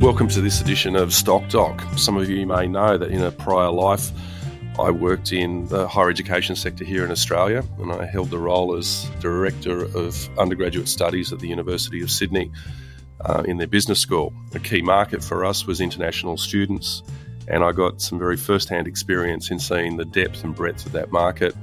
Welcome 0.00 0.28
to 0.28 0.40
this 0.40 0.60
edition 0.60 0.94
of 0.94 1.12
Stock 1.12 1.48
Doc. 1.48 1.82
Some 1.96 2.16
of 2.16 2.30
you 2.30 2.46
may 2.46 2.68
know 2.68 2.96
that 2.96 3.10
in 3.10 3.20
a 3.20 3.32
prior 3.32 3.68
life, 3.68 4.12
I 4.78 4.92
worked 4.92 5.32
in 5.32 5.66
the 5.66 5.88
higher 5.88 6.08
education 6.08 6.54
sector 6.54 6.84
here 6.84 7.04
in 7.04 7.10
Australia, 7.10 7.64
and 7.80 7.90
I 7.90 8.06
held 8.06 8.30
the 8.30 8.38
role 8.38 8.76
as 8.76 9.10
Director 9.18 9.82
of 9.96 10.28
Undergraduate 10.38 10.86
Studies 10.86 11.32
at 11.32 11.40
the 11.40 11.48
University 11.48 12.00
of 12.00 12.12
Sydney 12.12 12.52
uh, 13.22 13.42
in 13.44 13.56
their 13.56 13.66
business 13.66 13.98
school. 13.98 14.32
A 14.54 14.60
key 14.60 14.82
market 14.82 15.22
for 15.22 15.44
us 15.44 15.66
was 15.66 15.80
international 15.80 16.36
students, 16.36 17.02
and 17.48 17.64
I 17.64 17.72
got 17.72 18.00
some 18.00 18.20
very 18.20 18.36
first 18.36 18.68
hand 18.68 18.86
experience 18.86 19.50
in 19.50 19.58
seeing 19.58 19.96
the 19.96 20.04
depth 20.04 20.44
and 20.44 20.54
breadth 20.54 20.86
of 20.86 20.92
that 20.92 21.10
market. 21.10 21.56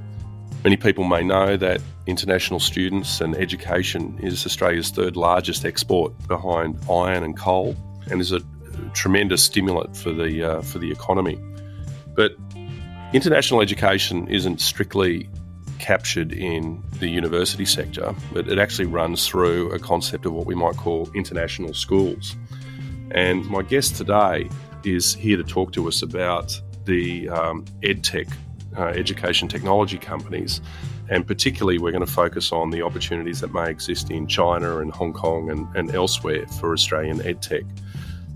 Many 0.62 0.76
people 0.76 1.04
may 1.04 1.24
know 1.24 1.56
that 1.56 1.80
international 2.06 2.60
students 2.60 3.22
and 3.22 3.34
education 3.34 4.18
is 4.22 4.44
Australia's 4.44 4.90
third 4.90 5.16
largest 5.16 5.64
export 5.64 6.12
behind 6.28 6.78
iron 6.90 7.22
and 7.24 7.34
coal 7.34 7.74
and 8.10 8.20
is 8.20 8.32
a 8.32 8.40
tremendous 8.94 9.42
stimulant 9.42 9.96
for 9.96 10.12
the 10.12 10.42
uh, 10.42 10.62
for 10.62 10.78
the 10.78 10.90
economy. 10.90 11.38
But 12.14 12.36
international 13.12 13.60
education 13.60 14.28
isn't 14.28 14.60
strictly 14.60 15.28
captured 15.78 16.32
in 16.32 16.82
the 16.98 17.08
university 17.08 17.64
sector, 17.64 18.14
but 18.32 18.48
it 18.48 18.58
actually 18.58 18.86
runs 18.86 19.26
through 19.26 19.70
a 19.72 19.78
concept 19.78 20.26
of 20.26 20.32
what 20.32 20.46
we 20.46 20.54
might 20.54 20.76
call 20.76 21.10
international 21.14 21.74
schools. 21.74 22.36
And 23.10 23.44
my 23.46 23.62
guest 23.62 23.96
today 23.96 24.48
is 24.84 25.14
here 25.14 25.36
to 25.36 25.44
talk 25.44 25.72
to 25.72 25.86
us 25.88 26.02
about 26.02 26.60
the 26.84 27.28
um, 27.28 27.64
EdTech, 27.82 28.32
uh, 28.76 28.84
education 28.86 29.48
technology 29.48 29.98
companies. 29.98 30.60
And 31.08 31.24
particularly, 31.26 31.78
we're 31.78 31.92
going 31.92 32.04
to 32.04 32.12
focus 32.12 32.50
on 32.50 32.70
the 32.70 32.82
opportunities 32.82 33.40
that 33.40 33.52
may 33.52 33.70
exist 33.70 34.10
in 34.10 34.26
China 34.26 34.78
and 34.78 34.90
Hong 34.92 35.12
Kong 35.12 35.50
and, 35.50 35.68
and 35.76 35.94
elsewhere 35.94 36.46
for 36.58 36.72
Australian 36.72 37.18
EdTech. 37.20 37.64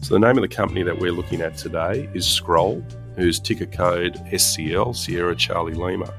So, 0.03 0.15
the 0.15 0.21
name 0.21 0.39
of 0.39 0.43
the 0.43 0.49
company 0.49 0.83
that 0.83 0.99
we're 0.99 1.13
looking 1.13 1.43
at 1.43 1.59
today 1.59 2.09
is 2.15 2.25
Schrole, 2.27 2.83
whose 3.17 3.39
ticker 3.39 3.67
code 3.67 4.15
SCL, 4.33 4.97
Sierra 4.97 5.37
Charlie 5.37 5.75
Lima. 5.75 6.13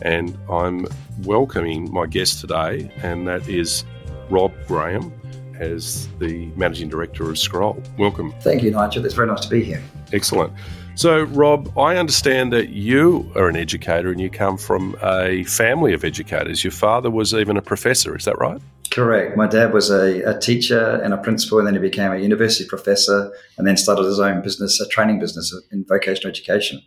And 0.00 0.38
I'm 0.50 0.86
welcoming 1.24 1.92
my 1.92 2.06
guest 2.06 2.40
today, 2.40 2.90
and 3.02 3.28
that 3.28 3.46
is 3.46 3.84
Rob 4.30 4.52
Graham 4.66 5.12
as 5.60 6.08
the 6.18 6.46
Managing 6.56 6.88
Director 6.88 7.24
of 7.24 7.36
Schrole. 7.36 7.86
Welcome. 7.98 8.32
Thank 8.40 8.62
you, 8.62 8.70
Nigel. 8.70 9.04
It's 9.04 9.14
very 9.14 9.28
nice 9.28 9.40
to 9.40 9.50
be 9.50 9.62
here. 9.62 9.82
Excellent. 10.14 10.54
So, 10.94 11.24
Rob, 11.24 11.70
I 11.78 11.96
understand 11.96 12.50
that 12.54 12.70
you 12.70 13.30
are 13.36 13.48
an 13.48 13.56
educator 13.56 14.10
and 14.10 14.20
you 14.20 14.30
come 14.30 14.56
from 14.56 14.96
a 15.02 15.44
family 15.44 15.92
of 15.92 16.02
educators. 16.02 16.64
Your 16.64 16.72
father 16.72 17.10
was 17.10 17.34
even 17.34 17.58
a 17.58 17.62
professor, 17.62 18.16
is 18.16 18.24
that 18.24 18.38
right? 18.38 18.60
Correct. 18.90 19.36
My 19.36 19.46
dad 19.46 19.72
was 19.72 19.90
a, 19.90 20.22
a, 20.22 20.38
teacher 20.38 21.00
and 21.02 21.12
a 21.12 21.18
principal, 21.18 21.58
and 21.58 21.66
then 21.66 21.74
he 21.74 21.80
became 21.80 22.12
a 22.12 22.18
university 22.18 22.68
professor, 22.68 23.32
and 23.56 23.66
then 23.66 23.76
started 23.76 24.04
his 24.04 24.20
own 24.20 24.42
business, 24.42 24.80
a 24.80 24.88
training 24.88 25.18
business 25.18 25.54
in 25.70 25.84
vocational 25.84 26.30
education. 26.30 26.80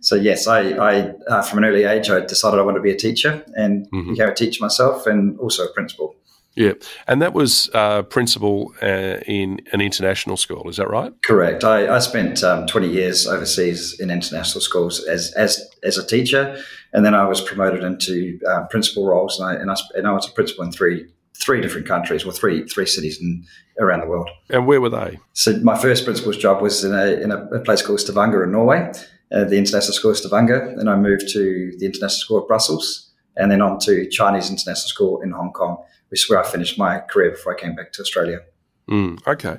So 0.00 0.14
yes, 0.14 0.46
I, 0.46 0.70
I 0.72 1.12
uh, 1.28 1.42
from 1.42 1.58
an 1.58 1.64
early 1.64 1.84
age, 1.84 2.10
I 2.10 2.20
decided 2.20 2.58
I 2.58 2.62
wanted 2.62 2.78
to 2.78 2.82
be 2.82 2.92
a 2.92 2.96
teacher, 2.96 3.44
and 3.54 3.86
mm-hmm. 3.90 4.10
became 4.10 4.28
a 4.28 4.34
teacher 4.34 4.62
myself, 4.62 5.06
and 5.06 5.38
also 5.38 5.64
a 5.64 5.72
principal. 5.72 6.16
Yeah, 6.54 6.72
and 7.06 7.22
that 7.22 7.32
was 7.32 7.70
uh, 7.72 8.02
principal 8.02 8.74
uh, 8.82 9.20
in 9.26 9.60
an 9.72 9.80
international 9.80 10.36
school. 10.36 10.68
Is 10.68 10.76
that 10.76 10.90
right? 10.90 11.12
Correct. 11.22 11.64
I, 11.64 11.94
I 11.94 11.98
spent 11.98 12.42
um, 12.44 12.66
twenty 12.66 12.88
years 12.88 13.26
overseas 13.26 13.98
in 13.98 14.10
international 14.10 14.60
schools 14.60 15.02
as 15.04 15.32
as 15.32 15.66
as 15.82 15.96
a 15.96 16.06
teacher, 16.06 16.56
and 16.92 17.06
then 17.06 17.14
I 17.14 17.26
was 17.26 17.40
promoted 17.40 17.82
into 17.82 18.38
uh, 18.48 18.64
principal 18.70 19.06
roles, 19.06 19.40
and 19.40 19.48
I, 19.48 19.60
and 19.60 19.70
I 19.70 19.76
and 19.94 20.06
I 20.06 20.12
was 20.12 20.28
a 20.28 20.32
principal 20.32 20.64
in 20.64 20.72
three 20.72 21.06
three 21.34 21.60
different 21.60 21.86
countries, 21.86 22.24
or 22.24 22.32
three 22.32 22.64
three 22.66 22.86
cities 22.86 23.20
in, 23.20 23.44
around 23.80 24.00
the 24.00 24.06
world. 24.06 24.28
And 24.50 24.66
where 24.66 24.80
were 24.80 24.90
they? 24.90 25.18
So 25.32 25.58
my 25.60 25.78
first 25.78 26.04
principal's 26.04 26.36
job 26.36 26.62
was 26.62 26.84
in 26.84 26.94
a 26.94 27.06
in 27.22 27.30
a, 27.30 27.44
a 27.46 27.60
place 27.60 27.82
called 27.82 28.00
Stavanger 28.00 28.44
in 28.44 28.52
Norway, 28.52 28.92
uh, 29.32 29.44
the 29.44 29.56
International 29.56 29.92
School 29.92 30.10
of 30.12 30.18
Stavanger. 30.18 30.74
Then 30.76 30.88
I 30.88 30.96
moved 30.96 31.28
to 31.30 31.72
the 31.78 31.86
International 31.86 32.20
School 32.20 32.38
of 32.42 32.48
Brussels, 32.48 33.10
and 33.36 33.50
then 33.50 33.62
on 33.62 33.78
to 33.80 34.08
Chinese 34.08 34.50
International 34.50 34.88
School 34.88 35.22
in 35.22 35.30
Hong 35.30 35.52
Kong, 35.52 35.82
which 36.08 36.24
is 36.24 36.30
where 36.30 36.42
I 36.42 36.46
finished 36.46 36.78
my 36.78 37.00
career 37.00 37.30
before 37.30 37.56
I 37.56 37.60
came 37.60 37.74
back 37.74 37.92
to 37.92 38.02
Australia. 38.02 38.40
Mm, 38.88 39.26
okay, 39.26 39.58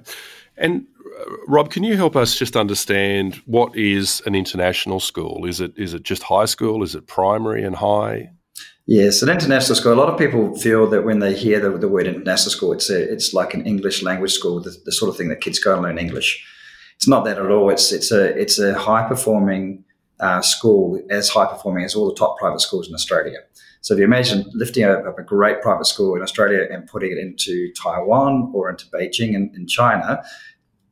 and. 0.57 0.85
Uh, 0.85 1.25
Rob, 1.47 1.69
can 1.69 1.83
you 1.83 1.95
help 1.95 2.15
us 2.15 2.35
just 2.35 2.55
understand 2.55 3.35
what 3.45 3.75
is 3.77 4.19
an 4.25 4.33
international 4.33 4.99
school? 4.99 5.45
Is 5.45 5.61
it 5.61 5.77
is 5.77 5.93
it 5.93 6.01
just 6.01 6.23
high 6.23 6.45
school? 6.45 6.81
Is 6.81 6.95
it 6.95 7.05
primary 7.05 7.63
and 7.63 7.75
high? 7.75 8.31
Yes, 8.85 9.21
an 9.21 9.29
international 9.29 9.75
school. 9.75 9.93
A 9.93 9.95
lot 9.95 10.09
of 10.09 10.19
people 10.19 10.57
feel 10.57 10.87
that 10.89 11.05
when 11.05 11.19
they 11.19 11.33
hear 11.33 11.59
the, 11.61 11.77
the 11.77 11.87
word 11.87 12.05
international 12.05 12.51
school, 12.51 12.73
it's 12.73 12.89
a, 12.89 13.11
it's 13.11 13.33
like 13.33 13.53
an 13.53 13.65
English 13.65 14.03
language 14.03 14.33
school, 14.33 14.59
the, 14.59 14.75
the, 14.83 14.91
sort 14.91 15.09
of 15.09 15.15
thing 15.15 15.29
that 15.29 15.39
kids 15.39 15.57
go 15.57 15.73
and 15.73 15.83
learn 15.83 15.97
English. 15.97 16.45
It's 16.97 17.07
not 17.07 17.23
that 17.23 17.39
at 17.39 17.49
all. 17.49 17.69
It's 17.69 17.93
it's 17.93 18.11
a 18.11 18.37
it's 18.37 18.59
a 18.59 18.77
high 18.77 19.07
performing 19.07 19.85
uh, 20.19 20.41
school, 20.41 21.01
as 21.09 21.29
high 21.29 21.45
performing 21.45 21.85
as 21.85 21.95
all 21.95 22.09
the 22.09 22.15
top 22.15 22.37
private 22.37 22.59
schools 22.59 22.89
in 22.89 22.93
Australia. 22.93 23.39
So 23.79 23.93
if 23.93 23.99
you 23.99 24.05
imagine 24.05 24.45
lifting 24.53 24.83
up 24.83 25.05
a, 25.05 25.21
a 25.21 25.23
great 25.23 25.61
private 25.61 25.85
school 25.85 26.15
in 26.15 26.21
Australia 26.21 26.67
and 26.69 26.85
putting 26.85 27.13
it 27.13 27.17
into 27.17 27.71
Taiwan 27.81 28.51
or 28.53 28.69
into 28.69 28.85
Beijing 28.87 29.33
in, 29.33 29.49
in 29.55 29.65
China, 29.65 30.21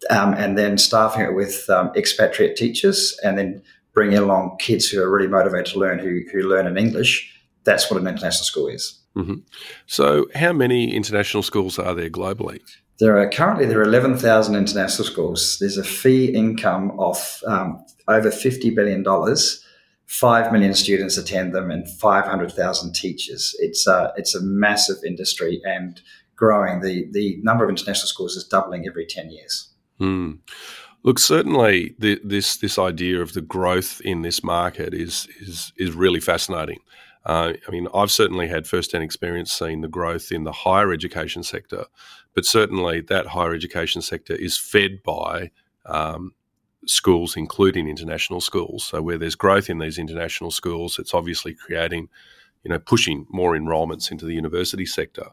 um, 0.09 0.33
and 0.33 0.57
then 0.57 0.77
staffing 0.77 1.23
it 1.23 1.35
with 1.35 1.69
um, 1.69 1.91
expatriate 1.97 2.55
teachers, 2.55 3.19
and 3.21 3.37
then 3.37 3.61
bringing 3.93 4.17
along 4.17 4.55
kids 4.59 4.87
who 4.87 5.01
are 5.03 5.09
really 5.09 5.27
motivated 5.27 5.73
to 5.73 5.79
learn, 5.79 5.99
who 5.99 6.21
who 6.31 6.47
learn 6.47 6.67
in 6.67 6.77
English 6.77 7.30
that's 7.63 7.89
what 7.89 7.99
an 7.99 8.07
international 8.07 8.45
school 8.45 8.67
is. 8.67 8.99
Mm-hmm. 9.15 9.35
So, 9.87 10.27
how 10.35 10.53
many 10.53 10.93
international 10.93 11.43
schools 11.43 11.77
are 11.77 11.93
there 11.93 12.09
globally? 12.09 12.61
There 12.99 13.17
are 13.17 13.29
currently 13.29 13.65
there 13.65 13.79
are 13.79 13.83
eleven 13.83 14.17
thousand 14.17 14.55
international 14.55 15.07
schools. 15.07 15.57
There's 15.59 15.77
a 15.77 15.83
fee 15.83 16.25
income 16.33 16.97
of 16.99 17.41
um, 17.47 17.83
over 18.07 18.31
fifty 18.31 18.69
billion 18.69 19.03
dollars. 19.03 19.65
Five 20.05 20.51
million 20.51 20.73
students 20.73 21.17
attend 21.17 21.55
them, 21.55 21.71
and 21.71 21.89
five 21.89 22.25
hundred 22.25 22.51
thousand 22.51 22.93
teachers. 22.93 23.55
It's 23.59 23.87
a 23.87 24.13
it's 24.17 24.35
a 24.35 24.41
massive 24.41 24.97
industry 25.05 25.61
and 25.63 25.99
growing. 26.35 26.81
the 26.81 27.07
The 27.11 27.39
number 27.41 27.63
of 27.63 27.69
international 27.69 28.07
schools 28.07 28.35
is 28.35 28.47
doubling 28.47 28.87
every 28.87 29.05
ten 29.05 29.31
years. 29.31 29.69
Mm. 29.99 30.39
Look, 31.03 31.17
certainly 31.17 31.95
the, 31.97 32.19
this 32.23 32.57
this 32.57 32.77
idea 32.77 33.21
of 33.21 33.33
the 33.33 33.41
growth 33.41 34.01
in 34.05 34.21
this 34.21 34.43
market 34.43 34.93
is 34.93 35.27
is 35.39 35.73
is 35.77 35.93
really 35.93 36.19
fascinating. 36.19 36.79
Uh, 37.25 37.53
I 37.67 37.71
mean, 37.71 37.87
I've 37.93 38.11
certainly 38.11 38.47
had 38.47 38.65
first-hand 38.65 39.03
experience 39.03 39.51
seeing 39.51 39.81
the 39.81 39.87
growth 39.87 40.31
in 40.31 40.43
the 40.43 40.51
higher 40.51 40.91
education 40.91 41.43
sector, 41.43 41.85
but 42.33 42.45
certainly 42.45 43.01
that 43.01 43.27
higher 43.27 43.53
education 43.53 44.01
sector 44.01 44.33
is 44.33 44.57
fed 44.57 45.03
by 45.03 45.51
um, 45.85 46.33
schools, 46.87 47.35
including 47.35 47.87
international 47.87 48.41
schools. 48.41 48.83
So 48.83 49.01
where 49.01 49.19
there's 49.19 49.35
growth 49.35 49.69
in 49.69 49.77
these 49.77 49.99
international 49.99 50.49
schools, 50.49 50.97
it's 50.97 51.13
obviously 51.13 51.53
creating, 51.53 52.09
you 52.63 52.69
know, 52.69 52.79
pushing 52.79 53.27
more 53.29 53.55
enrolments 53.55 54.09
into 54.09 54.25
the 54.25 54.33
university 54.33 54.85
sector. 54.85 55.27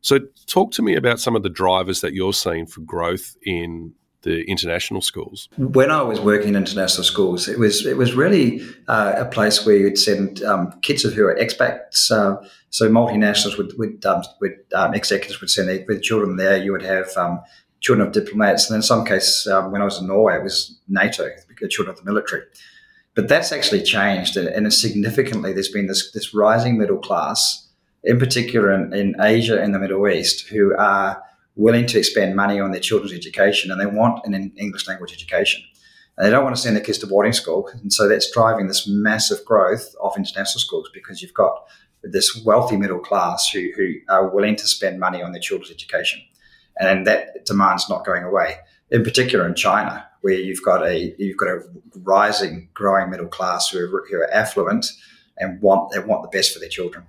So 0.00 0.20
talk 0.46 0.70
to 0.72 0.82
me 0.82 0.94
about 0.94 1.20
some 1.20 1.34
of 1.34 1.42
the 1.42 1.50
drivers 1.50 2.00
that 2.02 2.14
you're 2.14 2.32
seeing 2.32 2.66
for 2.66 2.82
growth 2.82 3.36
in 3.44 3.94
the 4.22 4.42
international 4.44 5.00
schools? 5.00 5.48
When 5.56 5.90
I 5.90 6.02
was 6.02 6.20
working 6.20 6.50
in 6.50 6.56
international 6.56 7.04
schools, 7.04 7.48
it 7.48 7.58
was 7.58 7.86
it 7.86 7.96
was 7.96 8.14
really 8.14 8.62
uh, 8.88 9.14
a 9.16 9.24
place 9.24 9.66
where 9.66 9.76
you'd 9.76 9.98
send 9.98 10.42
um, 10.42 10.72
kids 10.82 11.02
who 11.02 11.24
are 11.24 11.36
expats. 11.36 12.10
Uh, 12.10 12.44
so 12.70 12.88
multinationals 12.88 13.58
would, 13.58 13.76
would, 13.78 14.04
um, 14.06 14.22
would 14.40 14.56
um, 14.74 14.94
executives 14.94 15.40
would 15.40 15.50
send 15.50 15.68
their, 15.68 16.00
children 16.00 16.36
there. 16.36 16.56
You 16.56 16.72
would 16.72 16.82
have 16.82 17.14
um, 17.16 17.40
children 17.80 18.06
of 18.06 18.14
diplomats, 18.14 18.70
and 18.70 18.76
in 18.76 18.82
some 18.82 19.04
cases, 19.04 19.46
um, 19.46 19.72
when 19.72 19.82
I 19.82 19.84
was 19.84 19.98
in 19.98 20.06
Norway, 20.06 20.36
it 20.36 20.42
was 20.42 20.78
NATO, 20.88 21.28
children 21.68 21.94
of 21.94 22.02
the 22.02 22.10
military. 22.10 22.42
But 23.14 23.28
that's 23.28 23.52
actually 23.52 23.82
changed, 23.82 24.36
and 24.38 24.72
significantly, 24.72 25.52
there's 25.52 25.68
been 25.68 25.86
this 25.86 26.10
this 26.12 26.32
rising 26.32 26.78
middle 26.78 26.98
class, 26.98 27.68
in 28.02 28.18
particular 28.18 28.72
in, 28.72 28.94
in 28.94 29.14
Asia 29.20 29.60
and 29.60 29.74
the 29.74 29.78
Middle 29.78 30.08
East, 30.08 30.48
who 30.48 30.74
are 30.78 31.22
willing 31.56 31.86
to 31.86 31.98
expend 31.98 32.34
money 32.34 32.60
on 32.60 32.70
their 32.70 32.80
children's 32.80 33.12
education 33.12 33.70
and 33.70 33.80
they 33.80 33.86
want 33.86 34.24
an 34.24 34.52
English 34.56 34.88
language 34.88 35.12
education. 35.12 35.62
And 36.16 36.26
they 36.26 36.30
don't 36.30 36.44
want 36.44 36.54
to 36.54 36.60
send 36.60 36.76
their 36.76 36.84
kids 36.84 36.98
to 36.98 37.06
boarding 37.06 37.32
school. 37.32 37.68
And 37.72 37.92
so 37.92 38.06
that's 38.06 38.30
driving 38.30 38.68
this 38.68 38.86
massive 38.86 39.44
growth 39.44 39.94
of 40.00 40.16
international 40.16 40.60
schools 40.60 40.90
because 40.92 41.22
you've 41.22 41.34
got 41.34 41.64
this 42.02 42.42
wealthy 42.44 42.76
middle 42.76 42.98
class 42.98 43.48
who, 43.50 43.70
who 43.76 43.94
are 44.08 44.28
willing 44.28 44.56
to 44.56 44.66
spend 44.66 45.00
money 45.00 45.22
on 45.22 45.32
their 45.32 45.40
children's 45.40 45.70
education. 45.70 46.20
And 46.78 47.06
that 47.06 47.44
demand's 47.46 47.88
not 47.88 48.04
going 48.04 48.24
away. 48.24 48.56
In 48.90 49.04
particular 49.04 49.46
in 49.46 49.54
China, 49.54 50.06
where 50.20 50.34
you've 50.34 50.62
got 50.62 50.86
a 50.86 51.14
you've 51.18 51.36
got 51.36 51.48
a 51.48 51.62
rising, 52.02 52.68
growing 52.74 53.10
middle 53.10 53.26
class 53.26 53.68
who 53.70 53.78
are, 53.78 54.04
who 54.10 54.16
are 54.16 54.32
affluent 54.32 54.86
and 55.38 55.60
want 55.60 55.92
they 55.92 55.98
want 55.98 56.22
the 56.22 56.28
best 56.28 56.52
for 56.52 56.58
their 56.58 56.68
children. 56.68 57.04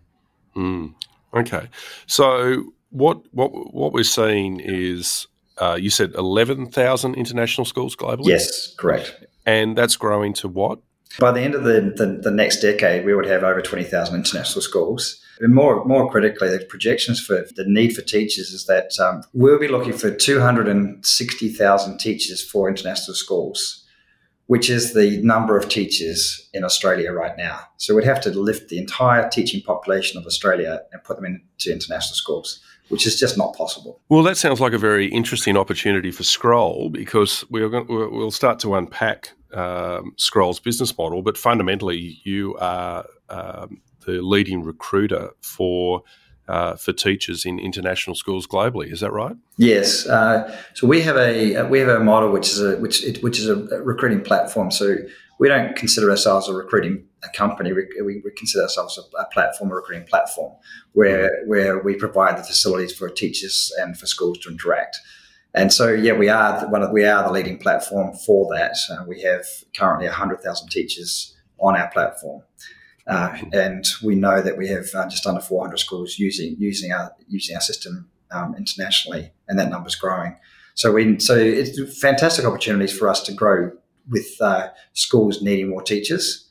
Mm. 0.55 0.93
Okay, 1.33 1.67
so 2.05 2.73
what 2.93 3.21
what 3.33 3.49
what 3.73 3.91
we're 3.91 4.03
seeing 4.03 4.59
is 4.59 5.27
uh, 5.57 5.77
you 5.79 5.89
said 5.89 6.13
eleven 6.15 6.67
thousand 6.67 7.15
international 7.15 7.65
schools 7.65 7.95
globally. 7.95 8.27
Yes, 8.27 8.73
correct. 8.75 9.25
And 9.45 9.77
that's 9.77 9.95
growing 9.95 10.33
to 10.35 10.47
what? 10.47 10.79
By 11.19 11.31
the 11.31 11.41
end 11.41 11.53
of 11.53 11.63
the, 11.63 11.93
the, 11.95 12.19
the 12.23 12.31
next 12.31 12.59
decade, 12.59 13.05
we 13.05 13.13
would 13.13 13.27
have 13.27 13.43
over 13.43 13.61
20,000 13.61 14.15
international 14.15 14.61
schools. 14.61 15.21
And 15.39 15.53
more, 15.53 15.85
more 15.85 16.09
critically, 16.09 16.49
the 16.49 16.65
projections 16.65 17.19
for 17.19 17.45
the 17.55 17.65
need 17.67 17.93
for 17.93 18.01
teachers 18.01 18.49
is 18.49 18.65
that 18.65 18.97
um, 18.99 19.21
we'll 19.33 19.59
be 19.59 19.67
looking 19.67 19.93
for 19.93 20.09
260,000 20.09 21.97
teachers 21.99 22.43
for 22.43 22.67
international 22.67 23.13
schools, 23.13 23.85
which 24.47 24.71
is 24.71 24.93
the 24.93 25.21
number 25.21 25.55
of 25.55 25.69
teachers 25.69 26.49
in 26.51 26.63
Australia 26.63 27.11
right 27.11 27.37
now. 27.37 27.59
So 27.77 27.93
we'd 27.93 28.05
have 28.05 28.21
to 28.21 28.29
lift 28.31 28.69
the 28.69 28.79
entire 28.79 29.29
teaching 29.29 29.61
population 29.61 30.17
of 30.17 30.25
Australia 30.25 30.81
and 30.91 31.03
put 31.03 31.17
them 31.17 31.25
into 31.25 31.71
international 31.71 32.15
schools 32.15 32.59
which 32.93 33.07
is 33.07 33.19
just 33.19 33.39
not 33.39 33.55
possible. 33.55 33.99
Well, 34.07 34.21
that 34.21 34.37
sounds 34.37 34.61
like 34.61 34.71
a 34.71 34.77
very 34.77 35.07
interesting 35.07 35.57
opportunity 35.57 36.11
for 36.11 36.21
Schrole 36.21 36.91
because 36.91 37.43
we're 37.49 37.67
going, 37.67 37.87
we'll 37.87 38.29
start 38.29 38.59
to 38.59 38.75
unpack 38.75 39.31
um, 39.51 40.13
Schrole's 40.17 40.59
business 40.59 40.95
model, 40.95 41.23
but 41.23 41.35
fundamentally, 41.35 42.19
you 42.23 42.55
are 42.59 43.05
um, 43.29 43.81
the 44.05 44.21
leading 44.21 44.63
recruiter 44.63 45.31
for. 45.41 46.03
Uh, 46.45 46.75
for 46.75 46.91
teachers 46.91 47.45
in 47.45 47.57
international 47.57 48.17
schools 48.17 48.45
globally, 48.45 48.91
is 48.91 48.99
that 48.99 49.13
right? 49.13 49.37
Yes. 49.55 50.05
Uh, 50.05 50.53
so 50.73 50.85
we 50.85 50.99
have 51.01 51.15
a 51.15 51.63
we 51.69 51.79
have 51.79 51.87
a 51.87 52.01
model 52.01 52.33
which 52.33 52.49
is 52.49 52.61
a 52.61 52.75
which 52.79 53.05
which 53.21 53.39
is 53.39 53.47
a 53.47 53.55
recruiting 53.81 54.21
platform. 54.21 54.69
So 54.69 54.97
we 55.39 55.47
don't 55.47 55.75
consider 55.75 56.09
ourselves 56.09 56.47
a 56.47 56.53
recruiting 56.53 57.05
company. 57.33 57.73
We, 57.73 57.87
we, 58.01 58.21
we 58.23 58.31
consider 58.31 58.63
ourselves 58.63 58.97
a, 58.97 59.17
a, 59.17 59.25
platform, 59.25 59.71
a 59.71 59.75
recruiting 59.75 60.07
platform, 60.07 60.53
where 60.93 61.43
where 61.45 61.79
we 61.79 61.95
provide 61.95 62.37
the 62.37 62.43
facilities 62.43 62.95
for 62.95 63.09
teachers 63.09 63.71
and 63.79 63.97
for 63.97 64.05
schools 64.05 64.39
to 64.39 64.49
interact. 64.49 64.97
And 65.55 65.71
so, 65.71 65.89
yeah, 65.89 66.13
we 66.13 66.29
are 66.29 66.67
one 66.69 66.81
of, 66.81 66.91
we 66.91 67.05
are 67.05 67.23
the 67.23 67.31
leading 67.31 67.59
platform 67.59 68.15
for 68.25 68.47
that. 68.55 68.75
Uh, 68.89 69.03
we 69.07 69.21
have 69.21 69.45
currently 69.75 70.07
hundred 70.07 70.41
thousand 70.41 70.69
teachers 70.69 71.35
on 71.59 71.77
our 71.77 71.89
platform, 71.89 72.41
uh, 73.07 73.37
and 73.53 73.85
we 74.03 74.15
know 74.15 74.41
that 74.41 74.57
we 74.57 74.67
have 74.67 74.85
uh, 74.95 75.07
just 75.07 75.27
under 75.27 75.41
four 75.41 75.63
hundred 75.63 75.77
schools 75.77 76.17
using 76.17 76.55
using 76.57 76.91
our 76.91 77.13
using 77.27 77.55
our 77.55 77.61
system 77.61 78.09
um, 78.31 78.55
internationally, 78.55 79.31
and 79.47 79.59
that 79.59 79.69
number's 79.69 79.95
growing. 79.95 80.35
So 80.75 80.91
we 80.91 81.19
so 81.19 81.35
it's 81.37 81.99
fantastic 81.99 82.45
opportunities 82.45 82.97
for 82.97 83.07
us 83.07 83.21
to 83.23 83.33
grow 83.33 83.71
with 84.09 84.27
uh, 84.41 84.69
schools 84.93 85.41
needing 85.41 85.69
more 85.69 85.81
teachers. 85.81 86.49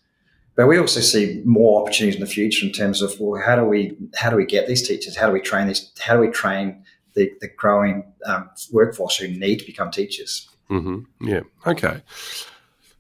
But 0.55 0.67
we 0.67 0.79
also 0.79 1.01
see 1.01 1.41
more 1.45 1.81
opportunities 1.81 2.17
in 2.17 2.21
the 2.21 2.27
future 2.27 2.67
in 2.67 2.73
terms 2.73 3.01
of 3.01 3.19
well, 3.19 3.41
how 3.43 3.57
do 3.57 3.65
we 3.65 3.97
how 4.17 4.31
do 4.31 4.37
we 4.37 4.45
get 4.45 4.67
these 4.67 4.87
teachers? 4.87 5.17
How 5.17 5.27
do 5.27 5.33
we 5.33 5.41
train 5.41 5.67
these? 5.67 5.91
How 6.01 6.15
do 6.15 6.21
we 6.21 6.29
train 6.29 6.85
the, 7.15 7.33
the 7.41 7.49
growing 7.49 8.05
um, 8.27 8.51
workforce 8.71 9.17
who 9.17 9.29
need 9.29 9.59
to 9.61 9.67
become 9.67 9.91
teachers. 9.91 10.49
Mm-hmm. 10.71 11.29
Yeah. 11.29 11.41
Okay. 11.67 12.03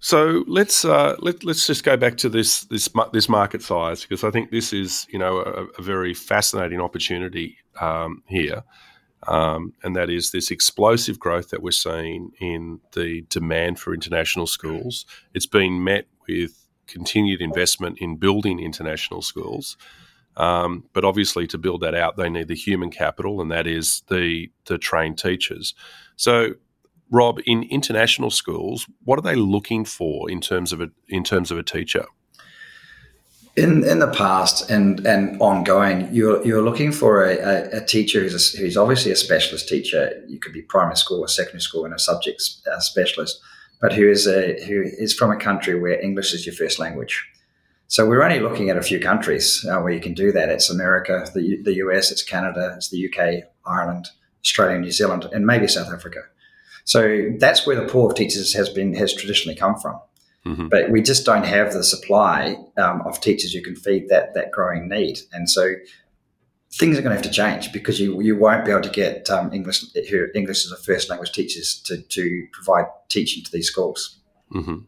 So 0.00 0.44
let's 0.48 0.84
uh, 0.84 1.16
let, 1.20 1.44
let's 1.44 1.66
just 1.66 1.84
go 1.84 1.96
back 1.96 2.16
to 2.18 2.28
this 2.28 2.62
this 2.62 2.88
this 3.12 3.28
market 3.28 3.62
size 3.62 4.02
because 4.02 4.24
I 4.24 4.30
think 4.30 4.50
this 4.50 4.72
is 4.72 5.06
you 5.10 5.18
know 5.18 5.38
a, 5.38 5.66
a 5.78 5.82
very 5.82 6.12
fascinating 6.12 6.80
opportunity 6.80 7.56
um, 7.80 8.22
here, 8.26 8.64
um, 9.26 9.72
and 9.82 9.94
that 9.94 10.10
is 10.10 10.30
this 10.30 10.50
explosive 10.50 11.18
growth 11.18 11.50
that 11.50 11.62
we're 11.62 11.70
seeing 11.70 12.32
in 12.40 12.80
the 12.92 13.22
demand 13.28 13.78
for 13.78 13.94
international 13.94 14.46
schools. 14.46 15.06
It's 15.34 15.46
been 15.46 15.84
met 15.84 16.06
with 16.28 16.66
continued 16.86 17.40
investment 17.40 17.98
in 17.98 18.16
building 18.16 18.58
international 18.58 19.22
schools. 19.22 19.76
Um, 20.36 20.84
but 20.92 21.04
obviously, 21.04 21.46
to 21.48 21.58
build 21.58 21.82
that 21.82 21.94
out, 21.94 22.16
they 22.16 22.30
need 22.30 22.48
the 22.48 22.54
human 22.54 22.90
capital, 22.90 23.40
and 23.40 23.50
that 23.50 23.66
is 23.66 24.02
the 24.08 24.50
the 24.64 24.78
trained 24.78 25.18
teachers. 25.18 25.74
So, 26.16 26.54
Rob, 27.10 27.40
in 27.44 27.64
international 27.64 28.30
schools, 28.30 28.86
what 29.04 29.18
are 29.18 29.22
they 29.22 29.34
looking 29.34 29.84
for 29.84 30.30
in 30.30 30.40
terms 30.40 30.72
of 30.72 30.80
a 30.80 30.90
in 31.08 31.22
terms 31.22 31.50
of 31.50 31.58
a 31.58 31.62
teacher? 31.62 32.06
In 33.54 33.84
in 33.84 33.98
the 33.98 34.10
past 34.10 34.70
and 34.70 35.06
and 35.06 35.38
ongoing, 35.40 36.08
you're 36.10 36.44
you're 36.46 36.62
looking 36.62 36.90
for 36.90 37.24
a, 37.24 37.36
a, 37.36 37.82
a 37.82 37.84
teacher 37.84 38.20
who's 38.20 38.54
a, 38.54 38.58
who's 38.58 38.78
obviously 38.78 39.12
a 39.12 39.16
specialist 39.16 39.68
teacher. 39.68 40.24
You 40.26 40.38
could 40.38 40.54
be 40.54 40.62
primary 40.62 40.96
school 40.96 41.20
or 41.20 41.28
secondary 41.28 41.60
school 41.60 41.84
and 41.84 41.92
a 41.92 41.98
subject 41.98 42.40
specialist, 42.40 43.40
but 43.82 43.92
who 43.92 44.08
is 44.08 44.26
a 44.26 44.64
who 44.64 44.82
is 44.82 45.12
from 45.12 45.30
a 45.30 45.36
country 45.36 45.78
where 45.78 46.00
English 46.00 46.32
is 46.32 46.46
your 46.46 46.54
first 46.54 46.78
language. 46.78 47.28
So 47.88 48.08
we're 48.08 48.22
only 48.22 48.40
looking 48.40 48.70
at 48.70 48.78
a 48.78 48.82
few 48.82 48.98
countries 48.98 49.66
uh, 49.70 49.78
where 49.80 49.92
you 49.92 50.00
can 50.00 50.14
do 50.14 50.32
that. 50.32 50.48
It's 50.48 50.70
America, 50.70 51.26
the, 51.34 51.58
the 51.62 51.74
US, 51.74 52.10
it's 52.10 52.22
Canada, 52.22 52.72
it's 52.74 52.88
the 52.88 53.06
UK, 53.06 53.44
Ireland, 53.66 54.08
Australia, 54.42 54.78
New 54.78 54.90
Zealand, 54.90 55.28
and 55.30 55.46
maybe 55.46 55.68
South 55.68 55.92
Africa. 55.92 56.20
So 56.84 57.32
that's 57.38 57.66
where 57.66 57.76
the 57.76 57.86
pool 57.86 58.10
of 58.10 58.16
teachers 58.16 58.54
has 58.54 58.70
been 58.70 58.94
has 58.94 59.12
traditionally 59.12 59.56
come 59.56 59.78
from. 59.78 60.00
Mm-hmm. 60.46 60.68
But 60.68 60.90
we 60.90 61.02
just 61.02 61.24
don't 61.24 61.44
have 61.44 61.72
the 61.72 61.84
supply 61.84 62.56
um, 62.76 63.02
of 63.06 63.20
teachers 63.20 63.52
who 63.52 63.62
can 63.62 63.76
feed 63.76 64.08
that 64.08 64.34
that 64.34 64.50
growing 64.50 64.88
need, 64.88 65.20
and 65.32 65.48
so 65.48 65.74
things 66.72 66.98
are 66.98 67.02
going 67.02 67.10
to 67.10 67.22
have 67.22 67.22
to 67.22 67.30
change 67.30 67.72
because 67.72 68.00
you 68.00 68.20
you 68.20 68.36
won't 68.36 68.64
be 68.64 68.70
able 68.70 68.82
to 68.82 68.90
get 68.90 69.30
um, 69.30 69.52
English 69.52 69.84
English 70.34 70.64
as 70.64 70.72
a 70.72 70.76
first 70.76 71.10
language 71.10 71.32
teachers 71.32 71.80
to 71.82 72.02
to 72.02 72.46
provide 72.52 72.86
teaching 73.08 73.44
to 73.44 73.52
these 73.52 73.68
schools. 73.68 74.18
Mm-hmm. 74.52 74.78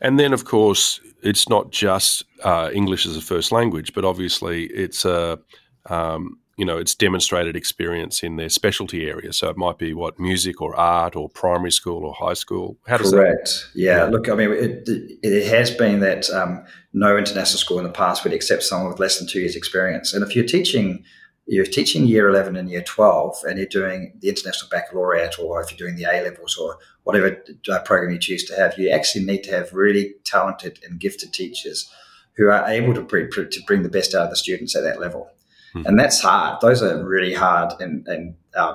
And 0.00 0.18
then, 0.18 0.32
of 0.32 0.44
course, 0.44 1.00
it's 1.22 1.48
not 1.48 1.70
just 1.70 2.24
uh, 2.42 2.70
English 2.72 3.06
as 3.06 3.16
a 3.16 3.20
first 3.20 3.52
language, 3.52 3.94
but 3.94 4.04
obviously 4.04 4.64
it's 4.66 5.04
a 5.04 5.38
um, 5.86 6.38
you 6.56 6.64
know 6.64 6.78
it's 6.78 6.94
demonstrated 6.94 7.56
experience 7.56 8.22
in 8.22 8.36
their 8.36 8.48
specialty 8.48 9.08
area. 9.08 9.32
So 9.32 9.48
it 9.48 9.56
might 9.56 9.78
be 9.78 9.94
what 9.94 10.18
music 10.18 10.60
or 10.60 10.74
art 10.76 11.16
or 11.16 11.28
primary 11.28 11.72
school 11.72 12.04
or 12.04 12.14
high 12.14 12.34
school. 12.34 12.76
How 12.86 12.96
does 12.96 13.10
correct? 13.10 13.44
That- 13.44 13.80
yeah. 13.80 14.04
Look, 14.04 14.28
I 14.28 14.34
mean, 14.34 14.52
it, 14.52 14.88
it 15.22 15.48
has 15.48 15.70
been 15.70 16.00
that 16.00 16.30
um, 16.30 16.64
no 16.92 17.16
international 17.16 17.58
school 17.58 17.78
in 17.78 17.84
the 17.84 17.90
past 17.90 18.24
would 18.24 18.32
accept 18.32 18.62
someone 18.62 18.90
with 18.90 19.00
less 19.00 19.18
than 19.18 19.28
two 19.28 19.40
years' 19.40 19.56
experience, 19.56 20.14
and 20.14 20.22
if 20.22 20.34
you're 20.34 20.46
teaching 20.46 21.04
you're 21.46 21.66
teaching 21.66 22.06
year 22.06 22.28
11 22.28 22.56
and 22.56 22.70
year 22.70 22.82
12 22.82 23.36
and 23.44 23.58
you're 23.58 23.66
doing 23.66 24.14
the 24.20 24.28
international 24.28 24.68
baccalaureate 24.70 25.38
or 25.38 25.60
if 25.60 25.70
you're 25.70 25.88
doing 25.88 25.96
the 25.96 26.04
A 26.10 26.22
levels 26.22 26.56
or 26.56 26.78
whatever 27.02 27.42
uh, 27.70 27.80
program 27.80 28.12
you 28.12 28.18
choose 28.18 28.44
to 28.44 28.56
have, 28.56 28.78
you 28.78 28.88
actually 28.90 29.24
need 29.24 29.42
to 29.44 29.50
have 29.50 29.72
really 29.72 30.14
talented 30.24 30.78
and 30.84 30.98
gifted 30.98 31.32
teachers 31.32 31.90
who 32.36 32.48
are 32.48 32.66
able 32.66 32.94
to 32.94 33.02
bring, 33.02 33.30
to 33.30 33.62
bring 33.66 33.82
the 33.82 33.88
best 33.88 34.14
out 34.14 34.24
of 34.24 34.30
the 34.30 34.36
students 34.36 34.74
at 34.74 34.82
that 34.82 35.00
level. 35.00 35.30
Mm-hmm. 35.74 35.86
And 35.86 35.98
that's 35.98 36.20
hard. 36.20 36.60
Those 36.60 36.82
are 36.82 37.04
really 37.04 37.34
hard 37.34 37.72
and, 37.80 38.06
and 38.06 38.34
uh, 38.54 38.74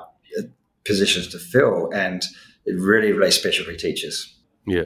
positions 0.84 1.28
to 1.28 1.38
fill 1.38 1.90
and 1.92 2.24
it 2.66 2.80
really, 2.80 3.12
really 3.12 3.30
specialty 3.30 3.76
teachers. 3.76 4.36
Yeah. 4.66 4.84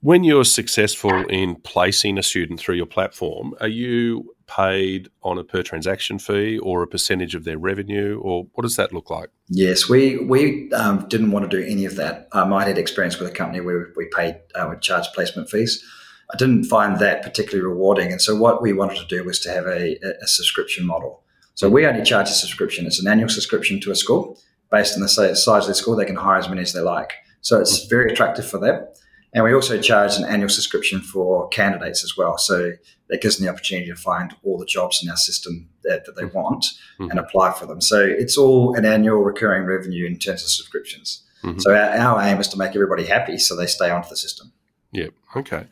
When 0.00 0.22
you're 0.22 0.44
successful 0.44 1.24
in 1.28 1.56
placing 1.56 2.18
a 2.18 2.22
student 2.22 2.60
through 2.60 2.76
your 2.76 2.86
platform, 2.86 3.54
are 3.60 3.68
you 3.68 4.34
paid 4.46 5.08
on 5.22 5.38
a 5.38 5.44
per 5.44 5.62
transaction 5.62 6.18
fee 6.18 6.58
or 6.58 6.82
a 6.82 6.86
percentage 6.86 7.34
of 7.34 7.42
their 7.44 7.58
revenue, 7.58 8.20
or 8.22 8.46
what 8.52 8.62
does 8.62 8.76
that 8.76 8.92
look 8.92 9.10
like? 9.10 9.30
Yes, 9.48 9.88
we 9.88 10.16
we 10.18 10.70
um, 10.72 11.06
didn't 11.08 11.32
want 11.32 11.50
to 11.50 11.60
do 11.60 11.66
any 11.66 11.84
of 11.84 11.96
that. 11.96 12.28
Um, 12.32 12.52
I 12.52 12.64
had 12.64 12.78
experience 12.78 13.18
with 13.18 13.28
a 13.28 13.34
company 13.34 13.60
where 13.60 13.92
we 13.96 14.08
paid 14.14 14.40
uh, 14.54 14.68
we 14.70 14.76
charged 14.80 15.12
placement 15.14 15.50
fees. 15.50 15.84
I 16.32 16.36
didn't 16.36 16.64
find 16.64 16.98
that 17.00 17.22
particularly 17.22 17.66
rewarding, 17.66 18.12
and 18.12 18.22
so 18.22 18.36
what 18.36 18.62
we 18.62 18.72
wanted 18.72 18.98
to 18.98 19.06
do 19.06 19.24
was 19.24 19.40
to 19.40 19.50
have 19.50 19.66
a, 19.66 19.98
a 20.22 20.28
subscription 20.28 20.86
model. 20.86 21.24
So 21.58 21.68
we 21.68 21.84
only 21.84 22.04
charge 22.04 22.28
a 22.28 22.34
subscription. 22.34 22.86
It's 22.86 23.00
an 23.00 23.08
annual 23.08 23.28
subscription 23.28 23.80
to 23.80 23.90
a 23.90 23.96
school 23.96 24.38
based 24.70 24.94
on 24.94 25.02
the 25.02 25.08
size 25.08 25.64
of 25.64 25.66
the 25.66 25.74
school. 25.74 25.96
They 25.96 26.04
can 26.04 26.14
hire 26.14 26.38
as 26.38 26.48
many 26.48 26.62
as 26.62 26.72
they 26.72 26.80
like. 26.80 27.14
So 27.40 27.60
it's 27.60 27.86
very 27.86 28.12
attractive 28.12 28.48
for 28.48 28.58
them. 28.58 28.86
And 29.34 29.42
we 29.42 29.52
also 29.52 29.80
charge 29.80 30.14
an 30.14 30.24
annual 30.24 30.50
subscription 30.50 31.00
for 31.00 31.48
candidates 31.48 32.04
as 32.04 32.16
well. 32.16 32.38
So 32.38 32.74
that 33.08 33.22
gives 33.22 33.38
them 33.38 33.46
the 33.46 33.52
opportunity 33.52 33.90
to 33.90 33.96
find 33.96 34.36
all 34.44 34.56
the 34.56 34.66
jobs 34.66 35.02
in 35.02 35.10
our 35.10 35.16
system 35.16 35.68
that, 35.82 36.04
that 36.06 36.14
they 36.14 36.22
mm-hmm. 36.22 36.36
want 36.36 36.64
mm-hmm. 37.00 37.10
and 37.10 37.18
apply 37.18 37.54
for 37.54 37.66
them. 37.66 37.80
So 37.80 38.00
it's 38.00 38.38
all 38.38 38.76
an 38.76 38.84
annual 38.84 39.24
recurring 39.24 39.64
revenue 39.64 40.06
in 40.06 40.16
terms 40.16 40.44
of 40.44 40.50
subscriptions. 40.50 41.24
Mm-hmm. 41.42 41.58
So 41.58 41.74
our, 41.74 41.90
our, 41.90 42.22
aim 42.22 42.38
is 42.38 42.46
to 42.48 42.56
make 42.56 42.76
everybody 42.76 43.04
happy 43.04 43.36
so 43.36 43.56
they 43.56 43.66
stay 43.66 43.90
onto 43.90 44.08
the 44.08 44.16
system. 44.16 44.52
Yeah. 44.92 45.08
Okay. 45.34 45.66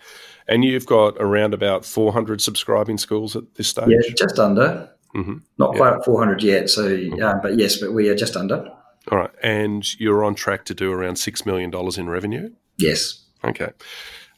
And 0.49 0.65
you've 0.65 0.87
got 0.87 1.15
around 1.21 1.55
about 1.55 1.85
400 1.85 2.41
subscribing 2.41 2.99
schools 2.99 3.37
at 3.37 3.55
this 3.55 3.69
stage? 3.69 3.87
Yeah, 3.87 4.15
just 4.17 4.41
under. 4.41 4.91
Mm-hmm. 5.17 5.37
Not 5.59 5.73
yeah. 5.73 5.79
quite 5.79 5.93
at 5.95 6.05
400 6.05 6.43
yet. 6.43 6.71
So, 6.71 6.87
uh, 7.23 7.35
but 7.43 7.59
yes, 7.59 7.79
but 7.79 7.93
we 7.93 8.09
are 8.09 8.15
just 8.15 8.37
under. 8.37 8.71
All 9.11 9.19
right. 9.19 9.31
And 9.43 9.99
you're 9.99 10.25
on 10.25 10.35
track 10.35 10.65
to 10.67 10.75
do 10.75 10.93
around 10.93 11.15
$6 11.15 11.47
million 11.47 11.73
in 11.97 12.09
revenue? 12.09 12.51
Yes. 12.77 13.25
Okay. 13.45 13.71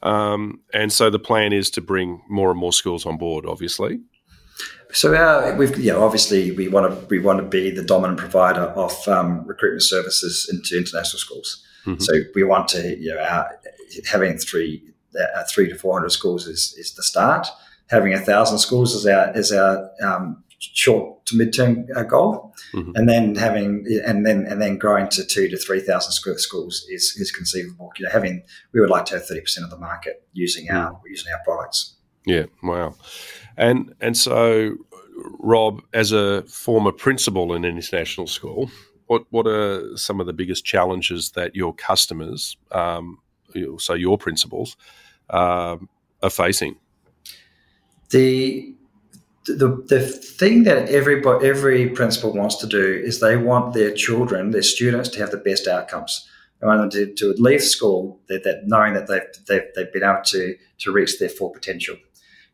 Um, 0.02 0.61
and 0.73 0.92
so 0.92 1.11
the 1.11 1.18
plan 1.18 1.52
is 1.52 1.70
to 1.70 1.80
bring 1.80 2.23
more 2.28 2.50
and 2.50 2.61
more 2.61 2.73
schools 2.73 3.06
on 3.06 3.16
board, 3.16 3.47
obviously. 3.47 4.00
So 4.92 5.14
our, 5.14 5.54
we've, 5.56 5.76
you 5.78 5.92
know, 5.92 6.04
obviously 6.04 6.52
we 6.52 6.68
want 6.68 6.90
to 6.90 7.06
we 7.06 7.18
want 7.18 7.40
to 7.40 7.44
be 7.44 7.70
the 7.70 7.85
dominant 7.85 8.18
provider 8.18 8.62
of 8.62 9.06
um, 9.06 9.44
recruitment 9.47 9.82
services 9.82 10.49
into 10.50 10.78
international 10.78 11.18
schools. 11.18 11.62
Mm-hmm. 11.85 12.00
So 12.00 12.12
we 12.35 12.42
want 12.42 12.68
to, 12.68 12.97
you 12.99 13.14
know, 13.14 13.20
our, 13.20 13.50
having 14.11 14.38
three 14.38 14.82
uh, 15.18 15.44
three 15.50 15.68
to 15.68 15.75
four 15.75 15.94
hundred 15.94 16.11
schools 16.11 16.47
is, 16.47 16.75
is 16.78 16.94
the 16.94 17.02
start. 17.02 17.49
Having 17.88 18.14
a 18.14 18.18
thousand 18.18 18.58
schools 18.58 18.94
is 18.94 19.06
our 19.06 19.37
is 19.37 19.52
our 19.52 19.90
um, 20.02 20.42
short 20.59 21.25
to 21.27 21.37
midterm 21.37 21.87
uh, 21.97 22.03
goal, 22.03 22.55
mm-hmm. 22.75 22.93
and 22.95 23.09
then 23.09 23.35
having 23.35 23.87
and 24.05 24.27
then 24.27 24.45
and 24.47 24.61
then 24.61 24.77
growing 24.77 25.09
to 25.09 25.25
two 25.25 25.49
to 25.49 25.57
three 25.57 25.81
thousand 25.81 26.12
schools 26.12 26.87
is 26.91 27.17
is 27.17 27.31
conceivable. 27.31 27.93
You 27.99 28.07
know, 28.07 28.11
having 28.12 28.43
we 28.73 28.81
would 28.81 28.91
like 28.91 29.05
to 29.07 29.15
have 29.15 29.27
thirty 29.27 29.41
percent 29.41 29.65
of 29.65 29.71
the 29.71 29.79
market 29.79 30.27
using 30.33 30.71
our 30.71 30.93
mm. 30.93 31.00
using 31.07 31.33
our 31.33 31.41
products. 31.45 31.95
Yeah, 32.27 32.47
wow, 32.62 32.95
and 33.57 33.95
and 34.00 34.17
so 34.17 34.77
Rob, 35.38 35.83
as 35.93 36.12
a 36.12 36.43
former 36.43 36.93
principal 36.93 37.55
in 37.55 37.65
an 37.65 37.77
international 37.77 38.27
school, 38.27 38.71
what 39.07 39.25
what 39.31 39.47
are 39.47 39.97
some 39.97 40.21
of 40.21 40.27
the 40.27 40.33
biggest 40.33 40.65
challenges 40.65 41.33
that 41.33 41.55
your 41.55 41.75
customers, 41.75 42.57
um, 42.73 43.19
so 43.79 43.95
your 43.95 44.19
principals, 44.19 44.77
um, 45.31 45.88
are 46.23 46.31
facing? 46.31 46.77
The 48.11 48.75
the, 49.57 49.85
the 49.88 50.00
thing 50.00 50.64
that 50.64 50.88
every 50.88 51.23
every 51.45 51.88
principal 51.90 52.33
wants 52.33 52.57
to 52.57 52.67
do 52.67 53.00
is 53.05 53.21
they 53.21 53.37
want 53.37 53.75
their 53.75 53.93
children, 53.93 54.50
their 54.50 54.62
students, 54.62 55.09
to 55.11 55.21
have 55.21 55.31
the 55.31 55.37
best 55.37 55.67
outcomes. 55.67 56.28
They 56.61 56.67
want 56.67 56.81
them 56.81 56.90
to, 56.90 57.14
to 57.14 57.43
leave 57.43 57.62
school 57.62 58.21
that, 58.28 58.43
that 58.45 58.62
knowing 58.67 58.95
that 58.95 59.07
they've, 59.07 59.23
they've, 59.47 59.69
they've 59.76 59.93
been 59.93 60.02
able 60.02 60.23
to, 60.25 60.57
to 60.78 60.93
reach 60.93 61.19
their 61.19 61.28
full 61.28 61.50
potential. 61.50 61.97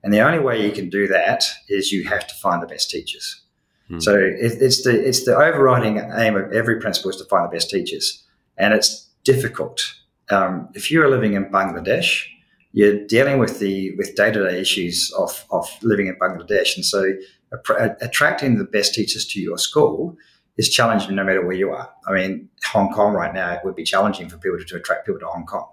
And 0.02 0.12
the 0.12 0.20
only 0.20 0.38
way 0.38 0.64
you 0.64 0.72
can 0.72 0.90
do 0.90 1.06
that 1.08 1.44
is 1.68 1.90
you 1.90 2.04
have 2.04 2.26
to 2.26 2.34
find 2.34 2.62
the 2.62 2.66
best 2.66 2.90
teachers. 2.90 3.40
Hmm. 3.88 4.00
So 4.00 4.14
it, 4.14 4.60
it's 4.60 4.82
the 4.82 4.90
it's 4.90 5.24
the 5.24 5.36
overriding 5.36 5.98
aim 5.98 6.36
of 6.36 6.52
every 6.52 6.80
principal 6.80 7.10
is 7.10 7.16
to 7.16 7.24
find 7.24 7.44
the 7.44 7.54
best 7.54 7.70
teachers, 7.70 8.24
and 8.56 8.74
it's 8.74 9.08
difficult. 9.24 9.94
Um, 10.30 10.68
if 10.74 10.90
you 10.90 11.02
are 11.02 11.08
living 11.08 11.34
in 11.34 11.46
Bangladesh, 11.46 12.26
you're 12.74 13.06
dealing 13.06 13.38
with 13.38 13.60
the 13.60 13.94
with 13.96 14.16
day 14.16 14.32
to 14.32 14.48
day 14.48 14.60
issues 14.60 15.12
of 15.16 15.44
of 15.50 15.66
living 15.82 16.08
in 16.08 16.16
Bangladesh, 16.16 16.74
and 16.74 16.84
so 16.84 17.14
attracting 18.00 18.58
the 18.58 18.64
best 18.64 18.94
teachers 18.94 19.24
to 19.28 19.40
your 19.40 19.58
school 19.58 20.16
is 20.56 20.68
challenging 20.68 21.14
no 21.14 21.22
matter 21.22 21.44
where 21.46 21.56
you 21.56 21.70
are. 21.70 21.88
I 22.08 22.12
mean, 22.12 22.48
Hong 22.66 22.92
Kong 22.92 23.14
right 23.14 23.32
now 23.32 23.52
it 23.52 23.60
would 23.64 23.76
be 23.76 23.84
challenging 23.84 24.28
for 24.28 24.38
people 24.38 24.58
to, 24.58 24.64
to 24.64 24.76
attract 24.76 25.06
people 25.06 25.20
to 25.20 25.26
Hong 25.26 25.46
Kong. 25.46 25.68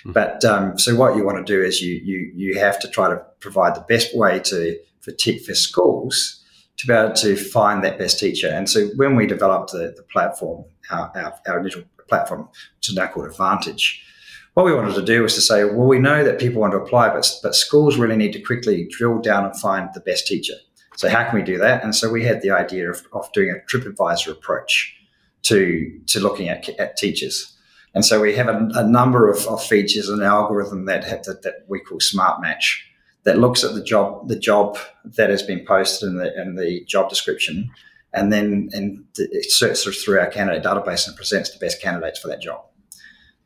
Mm-hmm. 0.00 0.12
But 0.12 0.44
um, 0.46 0.78
so 0.78 0.96
what 0.96 1.14
you 1.14 1.26
want 1.26 1.46
to 1.46 1.52
do 1.52 1.62
is 1.62 1.82
you 1.82 2.00
you 2.02 2.32
you 2.34 2.58
have 2.58 2.78
to 2.80 2.88
try 2.88 3.10
to 3.10 3.22
provide 3.40 3.74
the 3.74 3.82
best 3.82 4.16
way 4.16 4.40
to 4.40 4.78
for 5.00 5.12
te- 5.12 5.38
for 5.38 5.54
schools 5.54 6.42
to 6.78 6.86
be 6.86 6.94
able 6.94 7.12
to 7.14 7.36
find 7.36 7.84
that 7.84 7.98
best 7.98 8.18
teacher. 8.18 8.48
And 8.48 8.68
so 8.68 8.86
when 8.96 9.14
we 9.14 9.26
developed 9.26 9.72
the, 9.72 9.92
the 9.96 10.02
platform, 10.02 10.64
our, 10.90 11.10
our, 11.16 11.38
our 11.48 11.60
initial 11.60 11.82
platform, 12.08 12.48
which 12.76 12.88
is 12.88 12.94
now 12.94 13.06
called 13.06 13.26
Advantage, 13.26 14.02
what 14.56 14.64
we 14.64 14.74
wanted 14.74 14.94
to 14.94 15.02
do 15.02 15.22
was 15.22 15.34
to 15.34 15.42
say, 15.42 15.64
well, 15.64 15.86
we 15.86 15.98
know 15.98 16.24
that 16.24 16.38
people 16.38 16.62
want 16.62 16.72
to 16.72 16.78
apply, 16.78 17.10
but, 17.10 17.30
but 17.42 17.54
schools 17.54 17.98
really 17.98 18.16
need 18.16 18.32
to 18.32 18.40
quickly 18.40 18.88
drill 18.90 19.18
down 19.18 19.44
and 19.44 19.54
find 19.54 19.90
the 19.92 20.00
best 20.00 20.26
teacher. 20.26 20.54
So 20.96 21.10
how 21.10 21.24
can 21.24 21.34
we 21.34 21.42
do 21.42 21.58
that? 21.58 21.84
And 21.84 21.94
so 21.94 22.08
we 22.08 22.24
had 22.24 22.40
the 22.40 22.52
idea 22.52 22.90
of, 22.90 23.06
of 23.12 23.30
doing 23.34 23.50
a 23.50 23.60
TripAdvisor 23.70 24.30
approach 24.30 24.96
to, 25.42 26.00
to 26.06 26.20
looking 26.20 26.48
at, 26.48 26.66
at 26.78 26.96
teachers. 26.96 27.54
And 27.94 28.02
so 28.02 28.18
we 28.18 28.34
have 28.36 28.48
a, 28.48 28.66
a 28.76 28.88
number 28.88 29.30
of, 29.30 29.46
of, 29.46 29.62
features 29.62 30.08
and 30.08 30.22
algorithm 30.22 30.86
that, 30.86 31.04
have, 31.04 31.24
that, 31.24 31.42
that 31.42 31.66
we 31.68 31.78
call 31.78 32.00
Smart 32.00 32.40
Match 32.40 32.90
that 33.24 33.38
looks 33.38 33.62
at 33.62 33.74
the 33.74 33.84
job 33.84 34.26
the 34.26 34.38
job 34.38 34.78
that 35.04 35.28
has 35.28 35.42
been 35.42 35.66
posted 35.66 36.08
in 36.08 36.16
the 36.16 36.40
in 36.40 36.54
the 36.54 36.82
job 36.84 37.10
description, 37.10 37.70
and 38.14 38.32
then 38.32 38.70
and 38.72 39.04
it 39.16 39.50
searches 39.50 40.02
through 40.02 40.20
our 40.20 40.28
candidate 40.28 40.62
database 40.62 41.06
and 41.06 41.16
presents 41.16 41.50
the 41.50 41.58
best 41.58 41.82
candidates 41.82 42.20
for 42.20 42.28
that 42.28 42.40
job. 42.40 42.64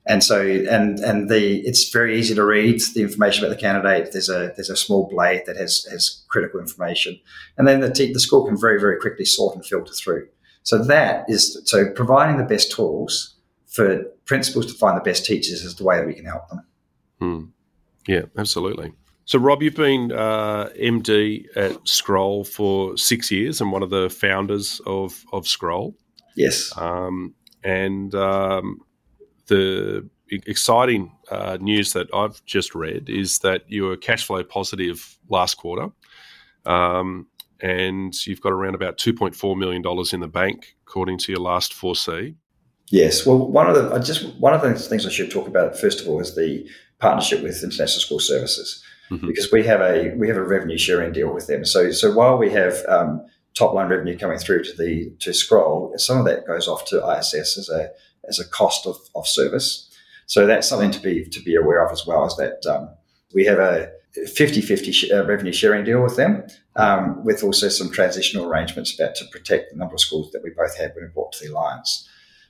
And 0.07 0.25
so 0.25 0.41
and 0.41 0.99
and 1.01 1.29
the 1.29 1.61
it's 1.61 1.91
very 1.91 2.19
easy 2.19 2.35
to 2.35 2.45
read 2.45 2.81
the 2.95 3.03
information 3.03 3.45
about 3.45 3.55
the 3.55 3.61
candidate. 3.61 4.13
There's 4.13 4.31
a 4.31 4.53
there's 4.57 4.71
a 4.71 4.77
small 4.77 5.09
blade 5.09 5.43
that 5.47 5.57
has 5.57 5.85
has 5.91 6.25
critical 6.29 6.59
information, 6.59 7.21
and 7.59 7.69
then 7.69 7.81
the 7.81 7.93
te- 7.93 8.13
the 8.13 8.21
school 8.21 8.47
can 8.47 8.59
very 8.59 8.81
very 8.81 8.99
quickly 8.99 9.25
sort 9.25 9.55
and 9.55 9.65
filter 9.65 9.93
through. 9.93 10.29
So 10.63 10.83
that 10.85 11.27
is 11.29 11.61
so 11.65 11.91
providing 11.91 12.39
the 12.39 12.45
best 12.45 12.73
tools 12.73 13.37
for 13.67 14.05
principals 14.25 14.67
to 14.67 14.75
find 14.75 14.97
the 14.97 15.03
best 15.03 15.25
teachers 15.25 15.63
is 15.63 15.77
the 15.77 15.85
way 15.85 15.99
that 15.99 16.07
we 16.07 16.15
can 16.15 16.25
help 16.25 16.49
them. 16.49 16.67
Hmm. 17.21 17.45
Yeah, 18.07 18.23
absolutely. 18.37 18.93
So, 19.31 19.39
Rob, 19.39 19.63
you've 19.63 19.77
been 19.77 20.11
uh, 20.11 20.71
MD 20.77 21.47
at 21.55 21.73
Schrole 21.85 22.45
for 22.45 22.97
six 22.97 23.31
years 23.31 23.61
and 23.61 23.71
one 23.71 23.85
of 23.85 23.91
the 23.91 24.11
founders 24.11 24.81
of, 24.87 25.25
of 25.33 25.45
Schrole. 25.45 25.95
Yes. 26.37 26.73
Um, 26.77 27.35
and 27.63 28.13
um, 28.15 28.81
the 29.51 30.09
exciting 30.31 31.13
uh, 31.31 31.59
news 31.61 31.93
that 31.93 32.07
I've 32.15 32.43
just 32.45 32.75
read 32.75 33.11
is 33.11 33.41
that 33.41 33.65
you 33.69 33.85
were 33.85 33.97
cash 33.97 34.25
flow 34.25 34.43
positive 34.43 35.19
last 35.29 35.57
quarter. 35.57 35.89
Um, 36.65 37.27
and 37.61 38.15
you've 38.27 38.41
got 38.41 38.53
around 38.53 38.75
about 38.75 38.97
$2.4 38.97 39.59
million 39.59 39.83
in 40.13 40.21
the 40.21 40.29
bank, 40.29 40.77
according 40.87 41.19
to 41.19 41.33
your 41.33 41.41
last 41.41 41.75
4C. 41.75 42.37
Yes. 42.91 43.27
Well, 43.27 43.39
one 43.39 43.69
of 43.69 43.75
the 43.75 43.95
I 43.95 43.99
just 43.99 44.35
one 44.37 44.53
of 44.53 44.63
the 44.63 44.75
things 44.75 45.07
I 45.07 45.11
should 45.11 45.31
talk 45.31 45.47
about 45.47 45.79
first 45.79 46.01
of 46.01 46.09
all 46.09 46.21
is 46.21 46.35
the 46.35 46.69
partnership 46.99 47.41
with 47.43 47.63
International 47.63 48.01
School 48.01 48.19
Services, 48.19 48.83
mm-hmm. 49.11 49.29
because 49.29 49.53
we 49.53 49.65
have 49.65 49.81
a 49.81 50.13
we 50.17 50.27
have 50.27 50.37
a 50.37 50.43
revenue 50.43 50.77
sharing 50.77 51.13
deal 51.13 51.33
with 51.33 51.47
them. 51.47 51.65
So 51.65 51.93
so 51.93 52.13
while 52.13 52.37
we 52.37 52.51
have 52.51 52.85
um, 52.89 53.25
top 53.55 53.75
line 53.75 53.89
revenue 53.89 54.19
coming 54.19 54.39
through 54.39 54.65
to 54.65 54.77
the 54.77 55.13
to 55.21 55.31
Schrole, 55.31 55.99
some 55.99 56.19
of 56.19 56.25
that 56.27 56.47
goes 56.47 56.69
off 56.69 56.85
to 56.87 57.19
ISS 57.19 57.59
as 57.59 57.69
a 57.69 57.91
as 58.29 58.39
a 58.39 58.49
cost 58.49 58.87
of, 58.87 58.97
of 59.15 59.27
service. 59.27 59.87
So 60.27 60.47
that's 60.47 60.69
something 60.69 60.91
to 60.93 61.01
be 61.01 61.25
to 61.25 61.41
be 61.41 61.57
aware 61.57 61.85
of 61.85 61.93
as 61.93 62.07
well. 62.07 62.27
Is 62.27 62.37
that 62.37 62.65
um, 62.67 62.91
we 63.35 63.45
have 63.45 63.59
a 63.59 63.91
50-50 64.17 64.93
sh- 64.93 65.11
uh, 65.13 65.25
revenue 65.25 65.53
sharing 65.53 65.85
deal 65.85 66.03
with 66.03 66.17
them, 66.17 66.45
um, 66.77 67.25
with 67.25 67.45
also 67.45 67.69
some 67.69 67.91
transitional 67.91 68.47
arrangements 68.47 68.95
about 68.95 69.15
to 69.17 69.25
protect 69.27 69.71
the 69.71 69.77
number 69.77 69.95
of 69.95 70.01
schools 70.01 70.33
that 70.33 70.43
we 70.43 70.51
both 70.51 70.77
had 70.77 70.93
when 70.95 71.05
we 71.05 71.11
brought 71.11 71.33
to 71.33 71.45
the 71.45 71.53
alliance. 71.53 72.09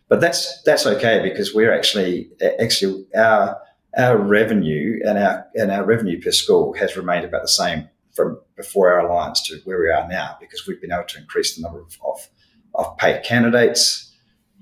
But 0.09 0.21
that's 0.21 0.63
that's 0.63 0.87
okay 0.87 1.21
because 1.23 1.55
we're 1.55 1.73
actually 1.73 2.31
actually 2.61 3.07
our 3.15 3.61
our 3.97 4.17
revenue 4.17 4.99
and 5.05 5.19
our 5.19 5.47
and 5.55 5.71
our 5.71 5.85
revenue 5.85 6.21
per 6.21 6.31
school 6.31 6.73
has 6.75 6.97
remained 6.97 7.25
about 7.25 7.43
the 7.43 7.49
same 7.49 7.89
from 8.15 8.41
before 8.57 8.93
our 8.93 9.07
alliance 9.07 9.43
to 9.49 9.61
where 9.65 9.81
we 9.81 9.91
are 9.91 10.09
now 10.09 10.37
because 10.41 10.67
we've 10.67 10.81
been 10.81 10.93
able 10.93 11.05
to 11.05 11.19
increase 11.19 11.57
the 11.57 11.63
number 11.63 11.81
of 11.81 11.97
of, 12.05 12.29
of 12.75 12.97
paid 12.99 13.23
candidates, 13.23 14.13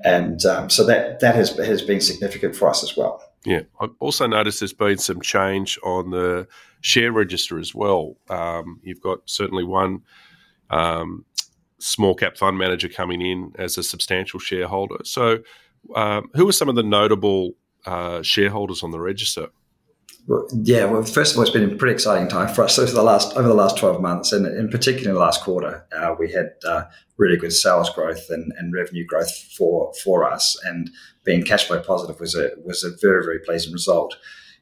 and 0.04 0.44
um, 0.44 0.70
so 0.70 0.84
that 0.86 1.20
that 1.20 1.34
has 1.34 1.56
has 1.56 1.82
been 1.82 2.00
significant 2.00 2.54
for 2.54 2.68
us 2.68 2.82
as 2.82 2.96
well. 2.96 3.22
Yeah, 3.44 3.62
I've 3.80 3.94
also 4.00 4.26
noticed 4.26 4.60
there's 4.60 4.72
been 4.72 4.98
some 4.98 5.20
change 5.20 5.78
on 5.82 6.10
the 6.10 6.48
share 6.80 7.12
register 7.12 7.58
as 7.58 7.74
well. 7.74 8.16
Um, 8.28 8.80
you've 8.82 9.00
got 9.00 9.20
certainly 9.26 9.64
one 9.64 10.02
um, 10.70 11.24
small 11.78 12.14
cap 12.14 12.36
fund 12.36 12.58
manager 12.58 12.88
coming 12.88 13.22
in 13.22 13.52
as 13.58 13.78
a 13.78 13.82
substantial 13.82 14.40
shareholder. 14.40 14.98
So, 15.04 15.38
um, 15.94 16.30
who 16.34 16.48
are 16.48 16.52
some 16.52 16.68
of 16.68 16.74
the 16.74 16.82
notable 16.82 17.52
uh, 17.86 18.22
shareholders 18.22 18.82
on 18.82 18.90
the 18.90 19.00
register? 19.00 19.48
Yeah, 20.52 20.85
well, 20.85 21.02
first 21.04 21.32
of 21.32 21.38
all, 21.38 21.42
it's 21.42 21.50
been 21.50 21.73
a 21.73 21.75
pretty 21.75 21.94
exciting 21.94 22.28
time 22.28 22.52
for 22.54 22.62
us 22.62 22.78
over 22.78 22.92
the 22.92 23.02
last 23.02 23.35
over 23.35 23.49
the 23.49 23.54
last 23.54 23.78
twelve 23.78 24.02
months, 24.02 24.30
and 24.30 24.47
in 24.47 24.68
particular, 24.68 25.08
in 25.08 25.14
the 25.14 25.20
last 25.20 25.42
quarter, 25.42 25.87
uh, 25.97 26.14
we 26.18 26.30
had 26.30 26.52
uh, 26.66 26.85
really 27.16 27.38
good 27.38 27.52
sales 27.52 27.88
growth 27.88 28.28
and, 28.28 28.52
and 28.58 28.75
revenue 28.75 29.06
growth 29.06 29.35
for 29.56 29.90
for 30.04 30.30
us, 30.30 30.58
and 30.66 30.90
being 31.25 31.42
cash 31.42 31.66
flow 31.66 31.80
positive 31.80 32.20
was 32.20 32.35
a 32.35 32.50
was 32.62 32.85
a 32.85 32.90
very 33.00 33.25
very 33.25 33.38
pleasing 33.38 33.73
result. 33.73 34.16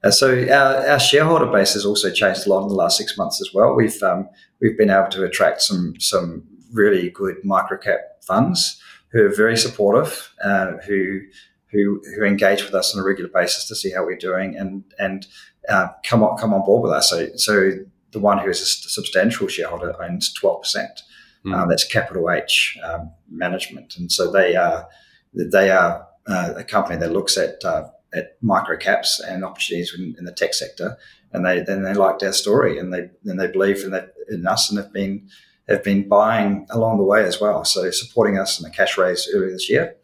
Uh, 0.05 0.11
so 0.13 0.47
our, 0.53 0.87
our, 0.89 1.01
shareholder 1.01 1.47
base 1.47 1.73
has 1.73 1.85
also 1.85 2.13
changed 2.13 2.47
a 2.47 2.51
lot 2.51 2.63
in 2.63 2.69
the 2.69 2.75
last 2.75 2.97
six 2.97 3.19
months 3.19 3.41
as 3.41 3.53
well. 3.53 3.75
We've 3.75 4.01
um, 4.05 4.29
we've 4.61 4.79
been 4.79 4.91
able 4.91 5.09
to 5.09 5.25
attract 5.25 5.63
some 5.63 5.95
some 5.99 6.45
really 6.73 7.11
good 7.11 7.39
microcap 7.45 7.99
funds 8.23 8.81
who 9.09 9.25
are 9.27 9.35
very 9.35 9.57
supportive, 9.57 10.33
uh, 10.45 10.75
who 10.87 11.23
who 11.73 12.01
who 12.15 12.25
engage 12.25 12.63
with 12.63 12.75
us 12.75 12.95
on 12.95 13.01
a 13.01 13.05
regular 13.05 13.31
basis 13.31 13.67
to 13.67 13.75
see 13.75 13.91
how 13.91 14.05
we're 14.05 14.17
doing 14.17 14.57
and 14.57 14.85
and 14.99 15.27
uh, 15.69 15.89
come 16.05 16.23
on 16.23 16.37
come 16.39 16.55
on 16.55 16.65
board 16.65 16.83
with 16.83 16.93
us. 16.93 17.11
So 17.11 17.29
so 17.37 17.73
the 18.13 18.21
one 18.21 18.39
who 18.39 18.49
is 18.49 18.61
a 18.61 18.67
substantial 18.67 19.49
shareholder 19.49 20.01
owns 20.03 20.33
twelve 20.33 20.63
percent. 20.63 21.03
Mm. 21.45 21.69
that's 21.69 21.85
Capital 21.85 22.29
H 22.29 22.77
um, 22.83 23.13
Management, 23.31 23.97
and 23.97 24.11
so 24.11 24.33
they 24.33 24.57
are 24.57 24.89
they 25.33 25.71
are 25.71 26.07
uh, 26.27 26.55
a 26.57 26.65
company 26.65 26.99
that 26.99 27.13
looks 27.13 27.37
at 27.37 27.65
uh, 27.65 27.89
at 28.15 28.37
micro 28.41 28.77
caps 28.77 29.21
and 29.21 29.45
opportunities 29.45 29.95
in, 29.97 30.15
in, 30.19 30.25
the 30.25 30.33
tech 30.33 30.55
sector, 30.55 30.97
and 31.33 31.45
they 31.45 31.61
then 31.61 31.83
they 31.83 31.95
liked 31.95 32.23
our 32.23 32.33
story 32.33 32.79
and 32.79 32.93
they 32.93 33.11
and 33.25 33.39
they 33.39 33.47
believe 33.47 33.85
in 33.85 33.91
that 33.91 34.15
in 34.29 34.47
us 34.47 34.71
and 34.71 34.79
have 34.79 34.93
been 34.93 35.29
have 35.69 35.83
been 35.83 36.09
buying 36.09 36.67
along 36.71 36.99
the 36.99 37.05
way 37.05 37.25
as 37.25 37.41
well. 37.41 37.65
So 37.65 37.91
supporting 37.91 38.39
us 38.39 38.59
in 38.59 38.65
the 38.65 38.71
cash 38.71 38.97
raise 38.97 39.29
earlier 39.33 39.51
this 39.51 39.69
year, 39.69 39.97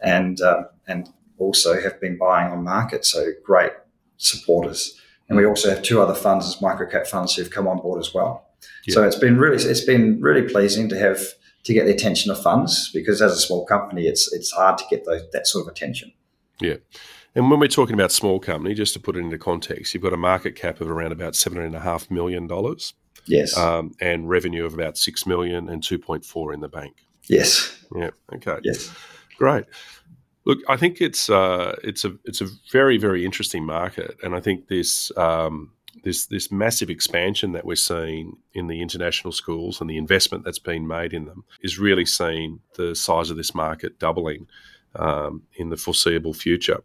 and 0.00 0.40
um, 0.40 0.66
and 0.86 1.08
also 1.38 1.80
have 1.80 2.00
been 2.00 2.18
buying 2.18 2.52
on 2.52 2.62
market. 2.62 3.04
So 3.04 3.32
great 3.42 3.72
supporters. 4.16 5.00
And 5.28 5.38
we 5.38 5.46
also 5.46 5.70
have 5.70 5.82
two 5.82 6.00
other 6.02 6.14
funds 6.14 6.46
as 6.46 6.56
microcap 6.56 7.06
funds 7.06 7.34
who've 7.34 7.50
come 7.50 7.66
on 7.66 7.78
board 7.78 7.98
as 8.00 8.12
well. 8.12 8.46
Yeah. 8.86 8.94
So 8.94 9.02
it's 9.04 9.16
been 9.18 9.38
really 9.38 9.56
it's 9.56 9.84
been 9.84 10.20
really 10.20 10.42
pleasing 10.42 10.88
to 10.90 10.98
have 10.98 11.20
to 11.64 11.72
get 11.72 11.86
the 11.86 11.92
attention 11.92 12.30
of 12.30 12.42
funds 12.42 12.90
because 12.92 13.22
as 13.22 13.32
a 13.32 13.40
small 13.40 13.64
company, 13.64 14.06
it's 14.06 14.32
it's 14.32 14.52
hard 14.52 14.78
to 14.78 14.84
get 14.90 15.04
those, 15.06 15.22
that 15.32 15.46
sort 15.46 15.66
of 15.66 15.72
attention. 15.72 16.12
Yeah. 16.60 16.76
And 17.34 17.50
when 17.50 17.58
we're 17.58 17.68
talking 17.68 17.94
about 17.94 18.12
small 18.12 18.38
company, 18.38 18.74
just 18.74 18.94
to 18.94 19.00
put 19.00 19.16
it 19.16 19.20
into 19.20 19.38
context, 19.38 19.92
you've 19.92 20.02
got 20.02 20.12
a 20.12 20.18
market 20.18 20.54
cap 20.54 20.80
of 20.80 20.88
around 20.88 21.10
about 21.12 21.34
seven 21.34 21.60
and 21.60 21.74
a 21.74 21.80
half 21.80 22.10
million 22.10 22.46
dollars. 22.46 22.94
Yes. 23.26 23.56
Um, 23.56 23.92
and 24.00 24.28
revenue 24.28 24.66
of 24.66 24.74
about 24.74 24.98
six 24.98 25.26
million 25.26 25.68
and 25.68 25.82
two 25.82 25.98
point 25.98 26.24
four 26.24 26.52
in 26.52 26.60
the 26.60 26.68
bank. 26.68 27.06
Yes. 27.28 27.76
Yeah. 27.96 28.10
Okay. 28.34 28.58
Yes. 28.62 28.94
Great. 29.38 29.64
Look, 30.46 30.58
I 30.68 30.76
think 30.76 31.00
it's 31.00 31.30
uh, 31.30 31.76
it's 31.82 32.04
a 32.04 32.16
it's 32.24 32.40
a 32.40 32.48
very 32.70 32.98
very 32.98 33.24
interesting 33.24 33.64
market, 33.64 34.16
and 34.22 34.34
I 34.34 34.40
think 34.40 34.68
this 34.68 35.10
um, 35.16 35.72
this 36.02 36.26
this 36.26 36.52
massive 36.52 36.90
expansion 36.90 37.52
that 37.52 37.64
we're 37.64 37.76
seeing 37.76 38.36
in 38.52 38.66
the 38.66 38.82
international 38.82 39.32
schools 39.32 39.80
and 39.80 39.88
the 39.88 39.96
investment 39.96 40.44
that's 40.44 40.58
been 40.58 40.86
made 40.86 41.14
in 41.14 41.24
them 41.24 41.44
is 41.62 41.78
really 41.78 42.04
seeing 42.04 42.60
the 42.76 42.94
size 42.94 43.30
of 43.30 43.36
this 43.36 43.54
market 43.54 43.98
doubling 43.98 44.46
um, 44.96 45.42
in 45.54 45.70
the 45.70 45.76
foreseeable 45.76 46.34
future. 46.34 46.82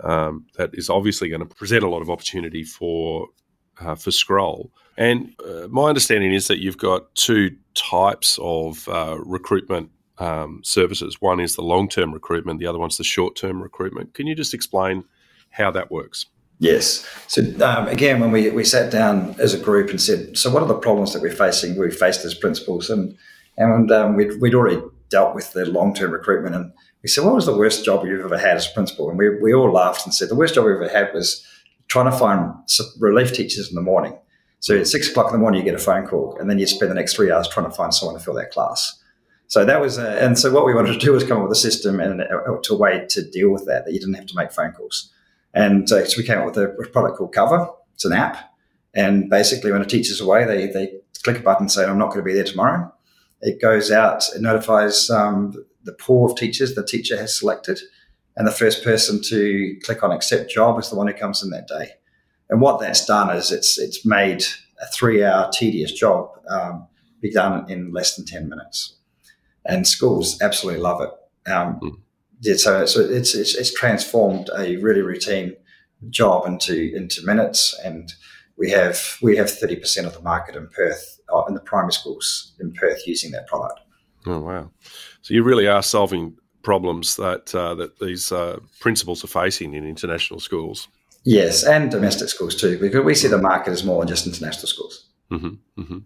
Um, 0.00 0.46
that 0.56 0.70
is 0.74 0.90
obviously 0.90 1.28
going 1.28 1.40
to 1.40 1.54
present 1.54 1.84
a 1.84 1.88
lot 1.88 2.02
of 2.02 2.10
opportunity 2.10 2.64
for 2.64 3.28
uh, 3.80 3.94
for 3.94 4.10
Schrole. 4.10 4.70
And 4.98 5.34
uh, 5.46 5.68
my 5.68 5.88
understanding 5.88 6.32
is 6.32 6.48
that 6.48 6.58
you've 6.58 6.78
got 6.78 7.14
two 7.14 7.56
types 7.74 8.38
of 8.42 8.88
uh, 8.88 9.16
recruitment 9.18 9.90
um, 10.18 10.60
services. 10.64 11.20
One 11.20 11.40
is 11.40 11.56
the 11.56 11.62
long 11.62 11.88
term 11.88 12.12
recruitment, 12.12 12.60
the 12.60 12.66
other 12.66 12.78
one's 12.78 12.96
the 12.96 13.04
short 13.04 13.36
term 13.36 13.62
recruitment. 13.62 14.14
Can 14.14 14.26
you 14.26 14.34
just 14.34 14.54
explain 14.54 15.04
how 15.50 15.70
that 15.70 15.90
works? 15.90 16.26
Yes. 16.58 17.06
So 17.26 17.42
um, 17.62 17.86
again, 17.88 18.18
when 18.20 18.32
we, 18.32 18.48
we 18.50 18.64
sat 18.64 18.90
down 18.90 19.36
as 19.38 19.52
a 19.52 19.58
group 19.58 19.90
and 19.90 20.00
said, 20.00 20.38
so 20.38 20.50
what 20.50 20.62
are 20.62 20.68
the 20.68 20.78
problems 20.78 21.12
that 21.12 21.20
we're 21.20 21.30
facing? 21.30 21.78
We 21.78 21.90
faced 21.90 22.24
as 22.24 22.34
principals, 22.34 22.88
and 22.88 23.16
and 23.58 23.90
um, 23.90 24.16
we'd, 24.16 24.40
we'd 24.40 24.54
already 24.54 24.82
dealt 25.08 25.34
with 25.34 25.52
the 25.52 25.66
long 25.66 25.94
term 25.94 26.12
recruitment, 26.12 26.54
and 26.54 26.72
we 27.02 27.08
said, 27.08 27.24
what 27.24 27.34
was 27.34 27.46
the 27.46 27.56
worst 27.56 27.84
job 27.84 28.04
you've 28.04 28.24
ever 28.24 28.38
had 28.38 28.56
as 28.56 28.66
principal? 28.66 29.08
And 29.10 29.18
we, 29.18 29.38
we 29.40 29.54
all 29.54 29.70
laughed 29.70 30.06
and 30.06 30.14
said, 30.14 30.28
the 30.28 30.34
worst 30.34 30.54
job 30.54 30.64
we 30.64 30.72
ever 30.72 30.88
had 30.88 31.12
was 31.14 31.46
trying 31.88 32.10
to 32.10 32.16
find 32.16 32.52
relief 32.98 33.32
teachers 33.32 33.68
in 33.68 33.74
the 33.74 33.82
morning. 33.82 34.18
So 34.60 34.78
at 34.78 34.88
six 34.88 35.08
o'clock 35.08 35.26
in 35.26 35.32
the 35.32 35.38
morning, 35.38 35.60
you 35.60 35.64
get 35.64 35.78
a 35.78 35.82
phone 35.82 36.06
call, 36.06 36.36
and 36.40 36.50
then 36.50 36.58
you 36.58 36.66
spend 36.66 36.90
the 36.90 36.94
next 36.94 37.14
three 37.14 37.30
hours 37.30 37.48
trying 37.48 37.66
to 37.66 37.76
find 37.76 37.94
someone 37.94 38.18
to 38.18 38.24
fill 38.24 38.34
that 38.34 38.50
class. 38.50 38.98
So 39.48 39.64
that 39.64 39.80
was, 39.80 39.98
a, 39.98 40.22
and 40.22 40.38
so 40.38 40.52
what 40.52 40.66
we 40.66 40.74
wanted 40.74 40.92
to 40.92 40.98
do 40.98 41.12
was 41.12 41.22
come 41.22 41.38
up 41.38 41.44
with 41.44 41.52
a 41.52 41.60
system 41.60 42.00
and 42.00 42.20
a, 42.20 42.58
a 42.68 42.74
way 42.74 43.06
to 43.10 43.22
deal 43.22 43.50
with 43.50 43.66
that, 43.66 43.84
that 43.84 43.92
you 43.92 44.00
didn't 44.00 44.14
have 44.14 44.26
to 44.26 44.36
make 44.36 44.52
phone 44.52 44.72
calls. 44.72 45.12
And 45.54 45.90
uh, 45.90 46.04
so 46.04 46.18
we 46.18 46.24
came 46.24 46.38
up 46.38 46.46
with 46.46 46.58
a 46.58 46.90
product 46.92 47.18
called 47.18 47.32
Cover. 47.32 47.68
It's 47.94 48.04
an 48.04 48.12
app. 48.12 48.52
And 48.94 49.30
basically, 49.30 49.72
when 49.72 49.82
a 49.82 49.86
teacher's 49.86 50.20
away, 50.20 50.44
they, 50.44 50.66
they 50.66 50.98
click 51.22 51.38
a 51.38 51.42
button 51.42 51.68
saying, 51.68 51.88
I'm 51.88 51.98
not 51.98 52.08
going 52.08 52.20
to 52.20 52.24
be 52.24 52.34
there 52.34 52.44
tomorrow. 52.44 52.92
It 53.40 53.60
goes 53.60 53.90
out, 53.90 54.24
it 54.34 54.40
notifies 54.40 55.10
um, 55.10 55.54
the 55.84 55.92
pool 55.92 56.30
of 56.30 56.36
teachers 56.36 56.74
the 56.74 56.84
teacher 56.84 57.16
has 57.16 57.38
selected. 57.38 57.78
And 58.36 58.46
the 58.46 58.52
first 58.52 58.82
person 58.82 59.22
to 59.24 59.76
click 59.84 60.02
on 60.02 60.12
accept 60.12 60.50
job 60.50 60.78
is 60.78 60.90
the 60.90 60.96
one 60.96 61.06
who 61.06 61.14
comes 61.14 61.42
in 61.42 61.50
that 61.50 61.68
day. 61.68 61.90
And 62.50 62.60
what 62.60 62.80
that's 62.80 63.06
done 63.06 63.34
is 63.34 63.52
it's, 63.52 63.78
it's 63.78 64.04
made 64.04 64.42
a 64.80 64.86
three 64.92 65.24
hour 65.24 65.50
tedious 65.52 65.92
job 65.92 66.30
um, 66.48 66.86
be 67.20 67.30
done 67.30 67.70
in 67.70 67.92
less 67.92 68.16
than 68.16 68.26
10 68.26 68.48
minutes 68.48 68.96
and 69.68 69.86
schools 69.86 70.40
absolutely 70.40 70.80
love 70.80 71.00
it. 71.00 71.50
Um, 71.50 71.80
mm. 71.80 71.96
yeah, 72.40 72.56
so, 72.56 72.86
so 72.86 73.00
it's, 73.00 73.34
it's, 73.34 73.54
it's 73.54 73.72
transformed 73.72 74.50
a 74.56 74.76
really 74.76 75.02
routine 75.02 75.54
job 76.10 76.46
into 76.46 76.92
into 76.94 77.24
minutes, 77.24 77.78
and 77.84 78.12
we 78.58 78.70
have 78.70 79.18
we 79.22 79.36
have 79.36 79.50
thirty 79.50 79.76
percent 79.76 80.06
of 80.06 80.14
the 80.14 80.22
market 80.22 80.56
in 80.56 80.68
Perth 80.68 81.20
uh, 81.32 81.44
in 81.44 81.54
the 81.54 81.60
primary 81.60 81.92
schools 81.92 82.54
in 82.60 82.72
Perth 82.72 83.06
using 83.06 83.30
that 83.32 83.46
product. 83.46 83.80
Oh 84.26 84.40
wow! 84.40 84.70
So 85.22 85.34
you 85.34 85.42
really 85.42 85.66
are 85.66 85.82
solving 85.82 86.36
problems 86.62 87.16
that 87.16 87.54
uh, 87.54 87.74
that 87.76 87.98
these 87.98 88.32
uh, 88.32 88.58
principals 88.80 89.24
are 89.24 89.28
facing 89.28 89.74
in 89.74 89.86
international 89.86 90.40
schools. 90.40 90.88
Yes, 91.24 91.64
and 91.64 91.90
domestic 91.90 92.28
schools 92.28 92.54
too, 92.54 92.78
because 92.78 93.04
we 93.04 93.14
see 93.14 93.28
the 93.28 93.38
market 93.38 93.72
as 93.72 93.84
more 93.84 94.00
than 94.00 94.08
just 94.08 94.26
international 94.26 94.68
schools. 94.68 95.08
Mm-hmm, 95.30 95.80
mm-hmm. 95.80 95.98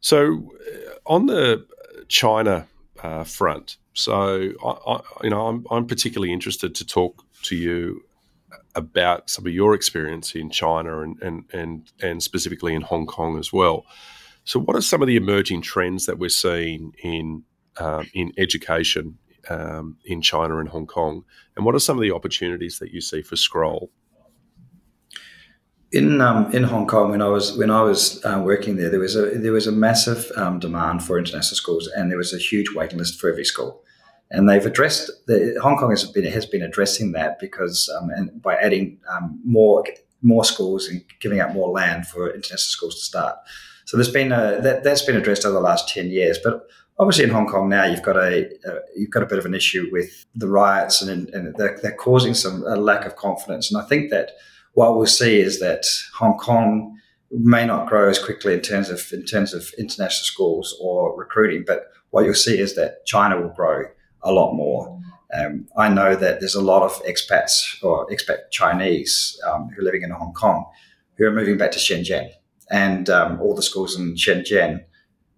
So, 0.00 0.16
uh, 0.16 0.94
on 1.06 1.26
the 1.26 1.64
China 2.08 2.66
uh, 3.02 3.24
front. 3.24 3.76
So, 3.94 4.52
I, 4.64 4.92
I, 4.92 5.00
you 5.22 5.30
know, 5.30 5.46
I'm, 5.46 5.66
I'm 5.70 5.86
particularly 5.86 6.32
interested 6.32 6.74
to 6.76 6.86
talk 6.86 7.24
to 7.44 7.56
you 7.56 8.02
about 8.74 9.30
some 9.30 9.46
of 9.46 9.52
your 9.52 9.74
experience 9.74 10.34
in 10.34 10.50
China 10.50 11.00
and, 11.00 11.20
and, 11.22 11.44
and, 11.52 11.92
and 12.02 12.22
specifically 12.22 12.74
in 12.74 12.82
Hong 12.82 13.06
Kong 13.06 13.38
as 13.38 13.52
well. 13.52 13.84
So, 14.44 14.60
what 14.60 14.76
are 14.76 14.82
some 14.82 15.00
of 15.00 15.08
the 15.08 15.16
emerging 15.16 15.62
trends 15.62 16.06
that 16.06 16.18
we're 16.18 16.28
seeing 16.28 16.94
in 17.02 17.44
um, 17.78 18.08
in 18.14 18.32
education 18.38 19.18
um, 19.48 19.96
in 20.04 20.22
China 20.22 20.58
and 20.58 20.68
Hong 20.68 20.86
Kong, 20.86 21.24
and 21.56 21.64
what 21.64 21.74
are 21.74 21.80
some 21.80 21.96
of 21.96 22.02
the 22.02 22.12
opportunities 22.12 22.78
that 22.78 22.90
you 22.90 23.00
see 23.00 23.22
for 23.22 23.36
Schrole? 23.36 23.88
In 25.94 26.20
um, 26.20 26.52
in 26.52 26.64
Hong 26.64 26.86
Kong 26.86 27.10
when 27.10 27.22
I 27.22 27.28
was 27.28 27.56
when 27.56 27.70
I 27.70 27.82
was 27.82 28.22
uh, 28.24 28.40
working 28.44 28.76
there, 28.76 28.90
there 28.90 29.00
was 29.00 29.14
a 29.14 29.38
there 29.38 29.52
was 29.52 29.66
a 29.66 29.72
massive 29.72 30.30
um, 30.36 30.58
demand 30.58 31.04
for 31.04 31.18
international 31.18 31.56
schools, 31.56 31.86
and 31.86 32.10
there 32.10 32.18
was 32.18 32.34
a 32.34 32.38
huge 32.38 32.74
waiting 32.74 32.98
list 32.98 33.20
for 33.20 33.30
every 33.30 33.44
school. 33.44 33.80
And 34.30 34.48
they've 34.48 34.66
addressed 34.66 35.10
the 35.26 35.56
Hong 35.62 35.76
Kong 35.76 35.90
has 35.90 36.04
been 36.04 36.24
has 36.24 36.46
been 36.46 36.62
addressing 36.62 37.12
that 37.12 37.38
because 37.38 37.88
um, 37.96 38.10
and 38.10 38.42
by 38.42 38.56
adding 38.56 38.98
um, 39.08 39.40
more 39.44 39.84
more 40.20 40.44
schools 40.44 40.88
and 40.88 41.04
giving 41.20 41.40
up 41.40 41.52
more 41.52 41.70
land 41.70 42.06
for 42.08 42.28
international 42.28 42.58
schools 42.58 42.96
to 42.96 43.04
start. 43.04 43.36
So 43.84 43.96
there's 43.96 44.10
been 44.10 44.32
a, 44.32 44.60
that 44.62 44.82
that's 44.82 45.02
been 45.02 45.16
addressed 45.16 45.44
over 45.44 45.54
the 45.54 45.60
last 45.60 45.88
ten 45.88 46.10
years, 46.10 46.38
but 46.42 46.66
obviously 46.98 47.24
in 47.24 47.30
Hong 47.30 47.46
Kong 47.46 47.68
now 47.68 47.84
you've 47.84 48.02
got 48.02 48.16
a, 48.16 48.46
a, 48.66 48.78
you've 48.96 49.10
got 49.10 49.22
a 49.22 49.26
bit 49.26 49.38
of 49.38 49.46
an 49.46 49.54
issue 49.54 49.88
with 49.92 50.24
the 50.34 50.48
riots 50.48 51.02
and, 51.02 51.28
and 51.30 51.54
they're, 51.56 51.76
they're, 51.82 51.96
causing 51.96 52.34
some 52.34 52.62
a 52.68 52.76
lack 52.76 53.04
of 53.04 53.16
confidence 53.16 53.68
and 53.72 53.82
I 53.82 53.84
think 53.84 54.10
that 54.10 54.30
what 54.74 54.96
we'll 54.96 55.06
see 55.06 55.40
is 55.40 55.60
that 55.60 55.84
Hong 56.18 56.36
Kong 56.36 56.98
may 57.30 57.64
not 57.66 57.88
grow 57.88 58.08
as 58.08 58.18
quickly 58.18 58.54
in 58.54 58.60
terms 58.60 58.90
of 58.90 59.12
in 59.12 59.24
terms 59.24 59.54
of 59.54 59.72
international 59.78 60.24
schools 60.24 60.76
or 60.80 61.16
recruiting, 61.16 61.64
but 61.66 61.86
what 62.10 62.24
you'll 62.24 62.34
see 62.34 62.58
is 62.58 62.76
that 62.76 63.06
China 63.06 63.40
will 63.40 63.50
grow 63.50 63.84
a 64.22 64.32
lot 64.32 64.54
more. 64.54 65.00
Um, 65.36 65.66
I 65.76 65.88
know 65.88 66.14
that 66.14 66.38
there's 66.38 66.54
a 66.54 66.62
lot 66.62 66.82
of 66.82 66.92
expats 67.04 67.82
or 67.82 68.06
expat 68.08 68.50
Chinese 68.50 69.40
um, 69.48 69.68
who 69.68 69.82
are 69.82 69.84
living 69.84 70.02
in 70.02 70.10
Hong 70.10 70.32
Kong 70.32 70.64
who 71.16 71.26
are 71.26 71.32
moving 71.32 71.56
back 71.56 71.70
to 71.72 71.78
Shenzhen, 71.78 72.30
and 72.70 73.08
um, 73.08 73.40
all 73.40 73.54
the 73.54 73.62
schools 73.62 73.96
in 73.96 74.14
Shenzhen, 74.14 74.84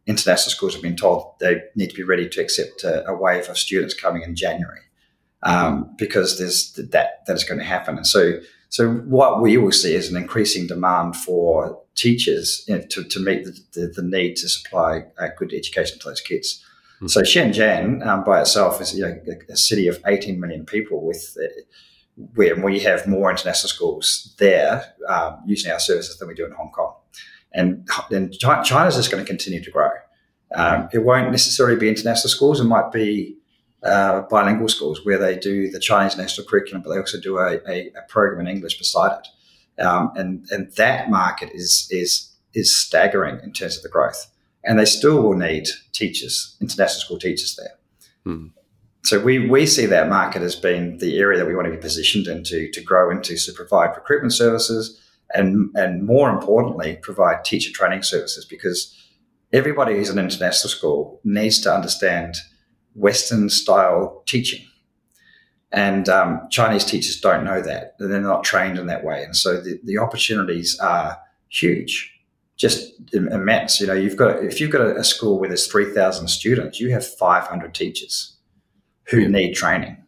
international 0.07 0.51
schools, 0.51 0.73
have 0.75 0.83
been 0.83 0.97
told 0.97 1.35
they 1.41 1.63
need 1.75 1.91
to 1.91 1.97
be 1.97 2.03
ready 2.03 2.29
to 2.29 2.41
accept 2.41 2.85
a, 2.85 3.07
a 3.09 3.15
wave 3.15 3.49
of 3.49 3.59
students 3.59 3.95
coming 3.95 4.23
in 4.23 4.35
January 4.35 4.81
um, 5.43 5.95
because 5.99 6.39
there's 6.39 6.73
that 6.73 7.27
that 7.27 7.37
is 7.37 7.45
going 7.45 7.59
to 7.59 7.65
happen, 7.65 7.97
and 7.97 8.07
so 8.07 8.39
so 8.69 8.91
what 8.91 9.41
we 9.41 9.57
will 9.57 9.73
see 9.73 9.95
is 9.95 10.11
an 10.11 10.17
increasing 10.17 10.67
demand 10.67 11.17
for 11.17 11.81
teachers 11.95 12.65
you 12.69 12.77
know, 12.77 12.85
to, 12.91 13.05
to 13.05 13.21
meet 13.21 13.45
the, 13.45 13.59
the, 13.73 13.87
the, 13.89 14.03
need 14.03 14.37
to 14.37 14.49
supply 14.49 15.05
a 15.19 15.29
good 15.31 15.53
education 15.53 15.99
to 15.99 16.09
those 16.09 16.21
kids. 16.21 16.63
Mm-hmm. 16.97 17.07
So 17.09 17.23
Shenzhen 17.23 18.07
um, 18.07 18.25
by 18.25 18.41
itself 18.41 18.81
is 18.81 18.95
you 18.95 19.03
know, 19.03 19.19
a, 19.29 19.53
a, 19.53 19.57
city 19.57 19.87
of 19.89 19.99
18 20.07 20.39
million 20.41 20.67
people 20.67 21.05
with 21.05 21.37
uh, 21.43 21.47
where 22.35 22.57
we 22.57 22.81
have 22.81 23.07
more 23.07 23.31
international 23.31 23.69
schools 23.69 24.35
there 24.39 24.85
um, 25.09 25.39
using 25.47 25.71
our 25.71 25.79
services 25.79 26.19
than 26.19 26.29
we 26.29 26.35
do 26.35 26.47
in 26.47 26.53
Hong 26.53 26.71
Kong. 26.71 26.95
And, 27.53 27.89
and 28.11 28.33
China's 28.39 28.97
just 28.97 29.11
going 29.11 29.23
to 29.23 29.29
continue 29.29 29.63
to 29.63 29.71
grow. 29.71 29.91
Um, 30.55 30.89
it 30.93 30.99
won't 30.99 31.31
necessarily 31.31 31.77
be 31.77 31.89
international 31.89 32.31
schools. 32.31 32.61
It 32.61 32.65
might 32.65 32.93
be 32.93 33.36
uh, 33.87 34.23
bilingual 34.29 34.69
schools 34.69 35.05
where 35.05 35.19
they 35.19 35.37
do 35.37 35.71
the 35.71 35.81
Chinese 35.81 36.17
national 36.17 36.47
curriculum, 36.47 36.83
but 36.83 36.91
they 36.91 36.99
also 36.99 37.21
do 37.21 37.39
a, 37.39 37.59
a, 37.69 37.89
a 37.89 38.03
program 38.09 38.47
in 38.47 38.55
English 38.55 38.79
beside 38.79 39.19
it. 39.19 39.83
Um, 39.83 40.13
and 40.17 40.47
and 40.51 40.73
that 40.73 41.11
market 41.11 41.51
is 41.53 41.89
is 41.91 42.33
is 42.55 42.75
staggering 42.75 43.41
in 43.43 43.53
terms 43.53 43.77
of 43.77 43.83
the 43.83 43.89
growth. 43.89 44.27
And 44.65 44.79
they 44.79 44.87
still 44.87 45.23
will 45.23 45.37
need 45.37 45.69
teachers, 45.93 46.57
international 46.61 47.01
school 47.01 47.19
teachers 47.19 47.55
there. 47.55 47.75
Hmm. 48.25 48.47
So 49.05 49.21
we, 49.21 49.49
we 49.49 49.67
see 49.67 49.87
that 49.87 50.09
market 50.09 50.43
as 50.43 50.57
being 50.57 50.99
the 50.99 51.19
area 51.19 51.39
that 51.39 51.47
we 51.47 51.55
want 51.55 51.67
to 51.67 51.71
be 51.71 51.77
positioned 51.77 52.27
into 52.27 52.69
to 52.73 52.81
grow 52.83 53.09
into 53.09 53.37
to 53.37 53.53
provide 53.53 53.95
recruitment 53.95 54.33
services 54.33 55.01
and 55.35 55.71
and 55.77 56.05
more 56.05 56.31
importantly 56.31 56.99
provide 57.03 57.45
teacher 57.45 57.73
training 57.73 58.03
services 58.03 58.45
because 58.45 58.97
everybody 59.53 59.95
who's 59.95 60.11
in 60.11 60.19
an 60.19 60.25
international 60.25 60.71
school 60.71 61.21
needs 61.23 61.61
to 61.61 61.73
understand 61.73 62.37
Western 62.97 63.49
style 63.51 64.23
teaching. 64.27 64.65
And 65.73 66.09
um, 66.09 66.41
Chinese 66.51 66.85
teachers 66.85 67.21
don't 67.21 67.45
know 67.45 67.61
that. 67.61 67.97
They're 67.99 68.21
not 68.21 68.45
trained 68.45 68.79
in 68.79 68.87
that 68.87 69.05
way. 69.05 69.23
And 69.23 69.37
so 69.37 69.61
the, 69.61 69.79
the 69.85 69.99
opportunities 69.99 70.79
are 70.79 71.19
huge, 71.49 72.13
just 72.57 72.95
immense. 73.13 73.81
You 73.81 73.87
know, 73.87 73.93
you've 73.93 74.17
got, 74.17 74.43
if 74.43 74.61
you've 74.61 74.71
got 74.71 74.97
a, 74.97 75.05
school 75.05 75.39
where 75.39 75.49
there's 75.49 75.67
3,000 75.67 76.29
students, 76.29 76.81
you 76.81 76.91
have 76.93 77.07
500 77.07 77.75
teachers 77.75 78.37
who 79.05 79.29
need 79.29 79.55
training. 79.55 79.99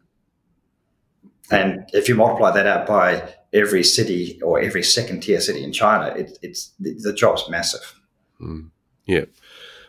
And 1.50 1.88
if 1.92 2.08
you 2.08 2.14
multiply 2.14 2.50
that 2.52 2.66
out 2.66 2.86
by 2.86 3.34
every 3.52 3.82
city 3.82 4.40
or 4.42 4.60
every 4.60 4.82
second 4.82 5.22
tier 5.22 5.40
city 5.40 5.64
in 5.64 5.72
China, 5.72 6.14
it, 6.14 6.38
it's 6.42 6.72
the, 6.78 6.94
the 6.94 7.12
job's 7.12 7.48
massive. 7.48 7.94
Mm. 8.40 8.70
Yeah. 9.06 9.24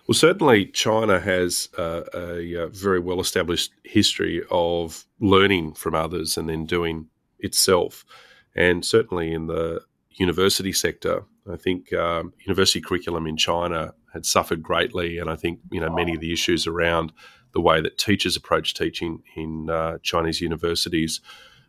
Well, 0.09 0.15
certainly 0.15 0.65
China 0.65 1.19
has 1.19 1.69
uh, 1.77 2.01
a, 2.15 2.53
a, 2.55 2.67
very 2.69 2.99
well 2.99 3.19
established 3.19 3.71
history 3.83 4.41
of 4.49 5.05
learning 5.19 5.75
from 5.75 5.93
others 5.93 6.35
and 6.35 6.49
then 6.49 6.65
doing 6.65 7.09
itself. 7.37 8.05
And 8.55 8.83
certainly 8.83 9.31
in 9.31 9.45
the 9.45 9.81
university 10.09 10.73
sector, 10.73 11.25
I 11.47 11.57
think 11.57 11.93
um, 11.93 12.33
university 12.39 12.81
curriculum 12.81 13.27
in 13.27 13.37
China 13.37 13.93
had 14.11 14.25
suffered 14.25 14.63
greatly, 14.63 15.19
and 15.19 15.29
I 15.29 15.35
think 15.35 15.59
you 15.71 15.79
know 15.79 15.93
many 15.93 16.15
of 16.15 16.21
the 16.21 16.33
issues 16.33 16.65
around 16.65 17.13
the 17.53 17.61
way 17.61 17.79
that 17.79 17.99
teachers 17.99 18.35
approach 18.35 18.73
teaching 18.73 19.21
in 19.35 19.69
uh, 19.69 19.99
Chinese 20.01 20.41
universities 20.41 21.21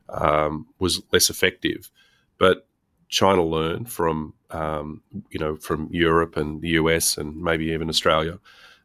um, 0.09 0.67
was 0.79 1.03
less 1.13 1.29
effective. 1.29 1.91
But 2.39 2.67
China 3.11 3.43
learned 3.43 3.91
from 3.91 4.33
um, 4.51 5.03
you 5.31 5.39
know 5.39 5.57
from 5.57 5.89
Europe 5.91 6.37
and 6.37 6.61
the 6.61 6.71
US 6.71 7.17
and 7.17 7.37
maybe 7.37 7.67
even 7.67 7.89
Australia, 7.89 8.39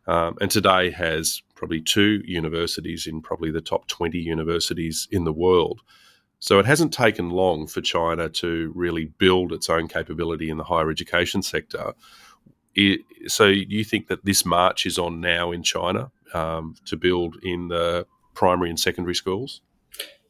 um, 0.08 0.38
and 0.41 0.51
today 0.51 0.91
has 0.91 1.41
probably 1.56 1.82
two 1.82 2.21
universities 2.25 3.08
in 3.08 3.21
probably 3.21 3.51
the 3.51 3.62
top 3.62 3.88
twenty 3.88 4.19
universities 4.19 5.08
in 5.12 5.23
the 5.23 5.34
world. 5.34 5.82
So 6.39 6.60
it 6.60 6.65
hasn't 6.65 6.93
taken 6.93 7.30
long 7.30 7.65
for 7.65 7.82
China 7.82 8.30
to 8.30 8.71
really 8.75 9.06
build 9.06 9.51
its 9.51 9.69
own 9.69 9.88
capability 9.88 10.49
in 10.49 10.58
the 10.58 10.63
higher 10.65 10.91
education 10.91 11.41
sector. 11.41 11.93
It, 12.75 13.01
so 13.28 13.45
you 13.45 13.84
think 13.84 14.08
that 14.08 14.25
this 14.25 14.45
march 14.45 14.86
is 14.86 14.99
on 14.99 15.21
now 15.21 15.51
in 15.51 15.63
China 15.63 16.12
um, 16.34 16.75
to 16.86 16.97
build 16.97 17.38
in 17.41 17.69
the 17.69 18.06
primary 18.34 18.69
and 18.69 18.80
secondary 18.80 19.15
schools? 19.15 19.62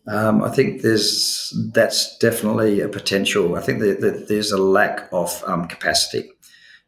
Um, 0.08 0.44
I 0.44 0.50
think 0.50 0.82
there's 0.82 1.52
that's 1.74 2.18
definitely 2.20 2.82
a 2.82 2.88
potential. 2.88 3.56
I 3.56 3.62
think 3.62 3.80
that, 3.80 4.02
that 4.02 4.28
there's 4.28 4.52
a 4.52 4.62
lack 4.62 5.10
of 5.12 5.44
um, 5.48 5.68
capacity 5.68 6.32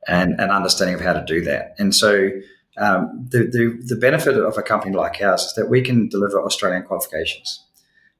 and 0.08 0.40
an 0.40 0.52
understanding 0.52 0.96
of 0.96 1.02
how 1.02 1.14
to 1.14 1.26
do 1.26 1.42
that. 1.42 1.76
And 1.80 1.94
so 1.96 2.30
um, 2.78 3.28
the, 3.30 3.40
the, 3.40 3.78
the 3.88 4.00
benefit 4.00 4.38
of 4.38 4.58
a 4.58 4.62
company 4.62 4.96
like 4.96 5.22
ours 5.22 5.42
is 5.42 5.54
that 5.56 5.70
we 5.70 5.82
can 5.82 6.08
deliver 6.10 6.42
Australian 6.42 6.84
qualifications. 6.84 7.64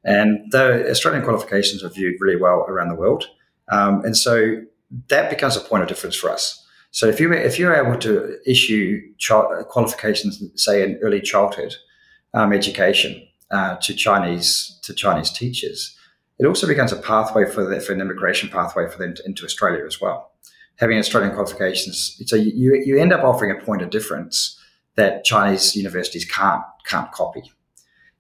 And 0.04 0.52
the 0.52 0.90
Australian 0.90 1.24
qualifications 1.24 1.84
are 1.84 1.90
viewed 1.90 2.16
really 2.20 2.36
well 2.36 2.66
around 2.68 2.90
the 2.90 2.96
world. 2.96 3.30
Um, 3.72 4.04
and 4.04 4.18
so 4.18 4.62
that 5.10 5.30
becomes 5.30 5.56
a 5.56 5.62
point 5.62 5.84
of 5.84 5.90
difference 5.90 6.16
for 6.16 6.30
us. 6.30 6.64
So 6.92 7.08
if 7.08 7.20
you 7.20 7.32
if 7.34 7.60
you're 7.60 7.76
able 7.76 8.00
to 8.00 8.38
issue 8.46 9.02
qualifications, 9.70 10.42
say 10.56 10.82
in 10.82 10.98
early 11.04 11.22
childhood 11.22 11.76
um, 12.34 12.54
education 12.54 13.22
uh, 13.52 13.78
to 13.78 13.94
Chinese 13.94 14.80
to 14.84 14.94
Chinese 14.94 15.32
teachers, 15.32 15.96
it 16.40 16.46
also 16.46 16.68
becomes 16.68 16.92
a 16.92 16.98
pathway 16.98 17.46
for 17.46 17.64
the, 17.64 17.80
for 17.80 17.94
an 17.94 18.02
immigration 18.02 18.50
pathway 18.50 18.88
for 18.90 18.98
them 18.98 19.16
to, 19.16 19.26
into 19.26 19.46
Australia 19.46 19.86
as 19.86 20.00
well. 20.00 20.32
Having 20.78 21.00
Australian 21.00 21.34
qualifications, 21.34 22.22
so 22.26 22.36
you 22.36 22.76
you 22.86 23.00
end 23.00 23.14
up 23.14 23.24
offering 23.24 23.52
a 23.52 23.64
point 23.64 23.82
of 23.82 23.90
difference 23.90 24.60
that 24.96 25.24
Chinese 25.24 25.76
universities 25.76 26.26
can't 26.26 26.64
can't 26.86 27.12
copy. 27.12 27.52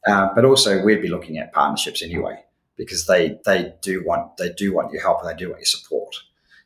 Uh, 0.07 0.29
but 0.33 0.45
also, 0.45 0.81
we'd 0.83 1.01
be 1.01 1.09
looking 1.09 1.37
at 1.37 1.51
partnerships 1.51 2.01
anyway 2.01 2.43
because 2.77 3.07
they 3.07 3.37
they 3.45 3.73
do 3.81 4.03
want 4.05 4.37
they 4.37 4.51
do 4.53 4.73
want 4.73 4.91
your 4.91 5.01
help 5.01 5.21
and 5.21 5.29
they 5.29 5.35
do 5.35 5.49
want 5.49 5.59
your 5.59 5.65
support. 5.65 6.15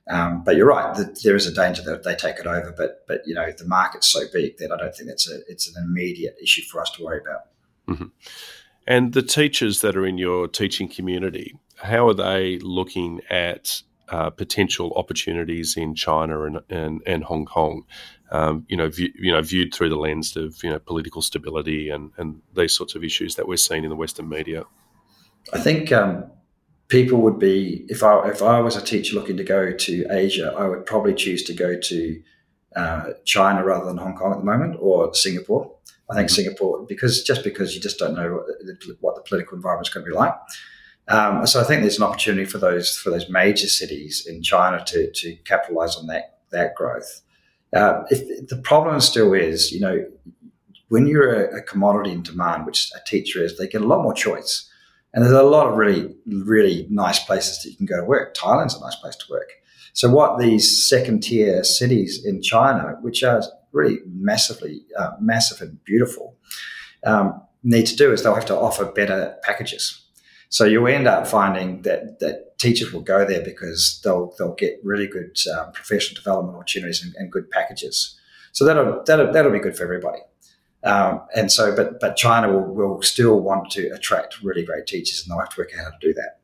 Um, 0.09 0.43
but 0.43 0.55
you're 0.55 0.67
right, 0.67 0.95
the, 0.95 1.17
there 1.23 1.35
is 1.35 1.47
a 1.47 1.53
danger 1.53 1.81
that 1.83 2.03
they 2.03 2.15
take 2.15 2.37
it 2.37 2.45
over. 2.45 2.73
But 2.77 3.05
but 3.07 3.21
you 3.25 3.33
know 3.33 3.51
the 3.51 3.65
market's 3.65 4.07
so 4.07 4.21
big 4.31 4.57
that 4.57 4.71
I 4.71 4.77
don't 4.77 4.95
think 4.95 5.09
that's 5.09 5.29
a 5.29 5.39
it's 5.47 5.73
an 5.73 5.83
immediate 5.83 6.35
issue 6.41 6.63
for 6.63 6.81
us 6.81 6.91
to 6.91 7.03
worry 7.03 7.19
about. 7.19 7.47
Mm-hmm. 7.93 8.05
And 8.87 9.13
the 9.13 9.21
teachers 9.21 9.81
that 9.81 9.95
are 9.95 10.05
in 10.05 10.17
your 10.17 10.47
teaching 10.47 10.87
community, 10.87 11.55
how 11.77 12.07
are 12.07 12.13
they 12.13 12.57
looking 12.59 13.21
at 13.29 13.81
uh, 14.09 14.29
potential 14.29 14.91
opportunities 14.95 15.77
in 15.77 15.95
China 15.95 16.43
and, 16.43 16.59
and, 16.69 17.01
and 17.05 17.23
Hong 17.23 17.45
Kong? 17.45 17.85
um, 18.31 18.65
you 18.69 18.77
know, 18.77 18.89
view, 18.89 19.11
you 19.15 19.31
know, 19.31 19.41
viewed 19.41 19.73
through 19.73 19.89
the 19.89 19.97
lens 19.97 20.35
of 20.35 20.63
you 20.63 20.69
know 20.69 20.79
political 20.79 21.21
stability 21.21 21.89
and 21.89 22.11
and 22.17 22.41
these 22.55 22.73
sorts 22.73 22.95
of 22.95 23.03
issues 23.03 23.35
that 23.35 23.47
we're 23.47 23.57
seeing 23.57 23.83
in 23.83 23.89
the 23.89 23.95
Western 23.95 24.29
media. 24.29 24.63
I 25.53 25.59
think 25.59 25.91
um, 25.91 26.25
people 26.87 27.21
would 27.21 27.39
be 27.39 27.85
if 27.89 28.03
I 28.03 28.29
if 28.29 28.41
I 28.41 28.61
was 28.61 28.75
a 28.75 28.81
teacher 28.81 29.15
looking 29.15 29.37
to 29.37 29.43
go 29.43 29.71
to 29.71 30.07
Asia, 30.09 30.55
I 30.57 30.65
would 30.67 30.85
probably 30.85 31.13
choose 31.13 31.43
to 31.43 31.53
go 31.53 31.77
to 31.77 32.23
uh, 32.75 33.09
China 33.25 33.65
rather 33.65 33.85
than 33.85 33.97
Hong 33.97 34.15
Kong 34.15 34.31
at 34.31 34.39
the 34.39 34.45
moment 34.45 34.77
or 34.79 35.13
Singapore. 35.13 35.75
I 36.11 36.15
think 36.15 36.29
mm-hmm. 36.29 36.35
Singapore 36.35 36.85
because 36.87 37.23
just 37.23 37.43
because 37.43 37.73
you 37.73 37.81
just 37.81 37.97
don't 37.97 38.15
know 38.15 38.33
what 38.33 38.45
the, 38.47 38.97
what 38.99 39.15
the 39.15 39.21
political 39.21 39.55
environment 39.55 39.87
is 39.87 39.93
going 39.93 40.05
to 40.05 40.11
be 40.11 40.15
like. 40.15 40.35
Um, 41.07 41.45
so 41.47 41.59
I 41.59 41.63
think 41.63 41.81
there's 41.81 41.97
an 41.97 42.03
opportunity 42.03 42.45
for 42.45 42.57
those 42.57 42.97
for 42.97 43.09
those 43.09 43.29
major 43.29 43.67
cities 43.67 44.25
in 44.27 44.43
China 44.43 44.83
to 44.85 45.11
to 45.11 45.35
capitalize 45.45 45.95
on 45.95 46.07
that 46.07 46.39
that 46.51 46.75
growth. 46.75 47.21
Uh, 47.73 48.03
if 48.09 48.47
the 48.47 48.57
problem 48.57 48.99
still 48.99 49.33
is, 49.33 49.71
you 49.71 49.79
know, 49.79 50.05
when 50.89 51.07
you're 51.07 51.45
a, 51.45 51.59
a, 51.59 51.61
commodity 51.61 52.11
in 52.11 52.21
demand, 52.21 52.65
which 52.65 52.91
a 52.93 52.99
teacher 53.07 53.41
is, 53.41 53.57
they 53.57 53.65
get 53.65 53.81
a 53.81 53.87
lot 53.87 54.03
more 54.03 54.13
choice. 54.13 54.69
And 55.13 55.23
there's 55.23 55.33
a 55.33 55.41
lot 55.43 55.67
of 55.67 55.77
really, 55.77 56.13
really 56.25 56.85
nice 56.89 57.19
places 57.19 57.63
that 57.63 57.69
you 57.69 57.77
can 57.77 57.85
go 57.85 57.97
to 57.97 58.03
work. 58.03 58.35
Thailand's 58.35 58.75
a 58.75 58.81
nice 58.81 58.95
place 58.95 59.15
to 59.15 59.25
work. 59.29 59.53
So 59.93 60.09
what 60.09 60.39
these 60.39 60.87
second 60.89 61.23
tier 61.23 61.63
cities 61.63 62.25
in 62.25 62.41
China, 62.41 62.97
which 63.01 63.23
are 63.23 63.41
really 63.71 63.99
massively, 64.05 64.83
uh, 64.97 65.11
massive 65.19 65.61
and 65.61 65.83
beautiful, 65.83 66.35
um, 67.05 67.41
need 67.63 67.85
to 67.85 67.95
do 67.95 68.11
is 68.11 68.23
they'll 68.23 68.35
have 68.35 68.45
to 68.45 68.57
offer 68.57 68.85
better 68.85 69.35
packages. 69.43 70.01
So 70.49 70.65
you'll 70.65 70.87
end 70.87 71.07
up 71.07 71.27
finding 71.27 71.81
that 71.83 72.19
that 72.19 72.57
teachers 72.57 72.91
will 72.91 73.01
go 73.01 73.25
there 73.25 73.41
because 73.41 74.01
they'll 74.03 74.33
they'll 74.37 74.55
get 74.55 74.79
really 74.83 75.07
good 75.07 75.37
um, 75.57 75.71
professional 75.71 76.15
development 76.15 76.57
opportunities 76.57 77.03
and, 77.03 77.15
and, 77.15 77.31
good 77.31 77.49
packages. 77.49 78.19
So 78.51 78.65
that'll 78.65 79.01
that'll 79.05 79.31
that'll 79.31 79.51
be 79.51 79.59
good 79.59 79.77
for 79.77 79.83
everybody. 79.83 80.19
Um, 80.83 81.21
and 81.33 81.49
so, 81.49 81.73
but 81.73 82.01
but 82.01 82.17
China 82.17 82.51
will, 82.51 82.73
will 82.73 83.01
still 83.01 83.39
want 83.39 83.71
to 83.71 83.87
attract 83.89 84.41
really 84.43 84.65
great 84.65 84.87
teachers, 84.87 85.23
and 85.23 85.31
they'll 85.31 85.39
have 85.39 85.49
to 85.49 85.61
work 85.61 85.71
out 85.77 85.85
how 85.85 85.91
to 85.91 85.97
do 86.01 86.13
that. 86.15 86.40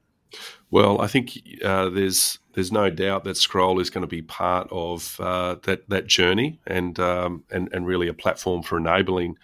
Well, 0.69 0.99
I 0.99 1.07
think 1.07 1.39
uh, 1.63 1.89
there's 1.89 2.39
there's 2.53 2.71
no 2.71 2.89
doubt 2.89 3.23
that 3.23 3.37
Schrole 3.37 3.79
is 3.79 3.89
going 3.89 4.01
to 4.01 4.07
be 4.07 4.21
part 4.21 4.67
of 4.71 5.19
uh, 5.19 5.55
that 5.63 5.89
that 5.89 6.07
journey, 6.07 6.59
and 6.67 6.99
um, 6.99 7.43
and 7.51 7.69
and 7.71 7.87
really 7.87 8.07
a 8.07 8.13
platform 8.13 8.63
for 8.63 8.77
enabling 8.77 9.37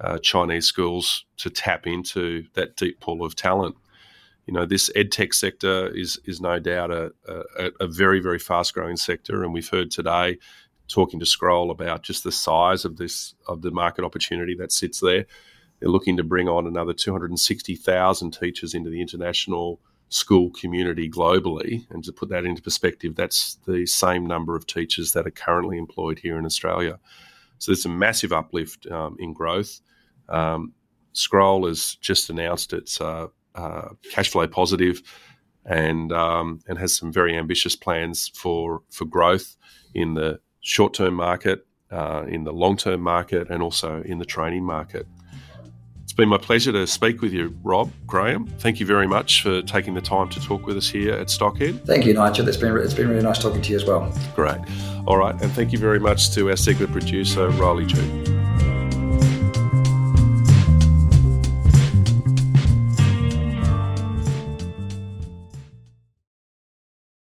uh, 0.00 0.18
Chinese 0.18 0.66
schools 0.66 1.24
to 1.38 1.50
tap 1.50 1.86
into 1.86 2.44
that 2.54 2.76
deep 2.76 3.00
pool 3.00 3.24
of 3.24 3.34
talent 3.34 3.74
you 4.48 4.54
know, 4.54 4.64
this 4.64 4.90
edtech 4.96 5.34
sector 5.34 5.88
is 5.94 6.18
is 6.24 6.40
no 6.40 6.58
doubt 6.58 6.90
a, 6.90 7.12
a, 7.28 7.70
a 7.80 7.86
very 7.86 8.18
very 8.18 8.38
fast 8.38 8.72
growing 8.72 8.96
sector, 8.96 9.44
and 9.44 9.52
we've 9.52 9.68
heard 9.68 9.90
today 9.90 10.38
talking 10.88 11.20
to 11.20 11.26
Schrole 11.26 11.70
about 11.70 12.02
just 12.02 12.24
the 12.24 12.32
size 12.32 12.86
of 12.86 12.96
this 12.96 13.34
of 13.46 13.60
the 13.60 13.70
market 13.70 14.06
opportunity 14.06 14.54
that 14.54 14.72
sits 14.72 15.00
there. 15.00 15.26
They're 15.78 15.90
looking 15.90 16.16
to 16.16 16.24
bring 16.24 16.48
on 16.48 16.66
another 16.66 16.94
260,000 16.94 18.30
teachers 18.32 18.74
into 18.74 18.88
the 18.88 19.02
international 19.02 19.80
school 20.08 20.50
community 20.50 21.08
globally. 21.08 21.86
And 21.90 22.02
to 22.04 22.12
put 22.12 22.28
that 22.30 22.44
into 22.44 22.62
perspective, 22.62 23.14
that's 23.14 23.58
the 23.66 23.86
same 23.86 24.26
number 24.26 24.56
of 24.56 24.66
teachers 24.66 25.12
that 25.12 25.26
are 25.26 25.30
currently 25.30 25.78
employed 25.78 26.18
here 26.18 26.38
in 26.38 26.46
Australia. 26.46 26.98
So 27.58 27.72
there's 27.72 27.86
a 27.86 27.90
massive 27.90 28.32
uplift 28.32 28.86
um, 28.86 29.16
in 29.18 29.32
growth. 29.32 29.80
Um, 30.28 30.72
Schrole 31.14 31.66
has 31.66 31.96
just 31.96 32.30
announced 32.30 32.72
its 32.72 33.00
uh, 33.00 33.26
uh, 33.54 33.88
cash 34.12 34.30
flow 34.30 34.46
positive 34.46 35.02
and 35.64 36.12
um, 36.12 36.60
and 36.68 36.78
has 36.78 36.94
some 36.94 37.12
very 37.12 37.36
ambitious 37.36 37.76
plans 37.76 38.28
for 38.34 38.82
for 38.90 39.04
growth 39.04 39.56
in 39.94 40.14
the 40.14 40.40
short 40.60 40.94
term 40.94 41.14
market, 41.14 41.66
uh, 41.90 42.24
in 42.28 42.44
the 42.44 42.52
long 42.52 42.76
term 42.76 43.00
market, 43.00 43.50
and 43.50 43.62
also 43.62 44.02
in 44.02 44.18
the 44.18 44.24
training 44.24 44.64
market. 44.64 45.06
It's 46.18 46.22
been 46.24 46.30
my 46.30 46.36
pleasure 46.36 46.72
to 46.72 46.84
speak 46.88 47.22
with 47.22 47.32
you, 47.32 47.56
Rob 47.62 47.92
Graham. 48.04 48.48
Thank 48.58 48.80
you 48.80 48.86
very 48.86 49.06
much 49.06 49.40
for 49.40 49.62
taking 49.62 49.94
the 49.94 50.00
time 50.00 50.28
to 50.30 50.40
talk 50.40 50.66
with 50.66 50.76
us 50.76 50.88
here 50.88 51.14
at 51.14 51.28
Stockhead. 51.28 51.86
Thank 51.86 52.06
you, 52.06 52.12
Nigel. 52.12 52.48
It's 52.48 52.56
been 52.56 52.76
it's 52.76 52.92
been 52.92 53.08
really 53.08 53.22
nice 53.22 53.38
talking 53.38 53.62
to 53.62 53.70
you 53.70 53.76
as 53.76 53.84
well. 53.84 54.12
Great. 54.34 54.58
All 55.06 55.16
right, 55.16 55.40
and 55.40 55.52
thank 55.52 55.70
you 55.70 55.78
very 55.78 56.00
much 56.00 56.32
to 56.32 56.50
our 56.50 56.56
segment 56.56 56.90
producer, 56.90 57.48
Riley 57.50 57.86
Chu. 57.86 58.37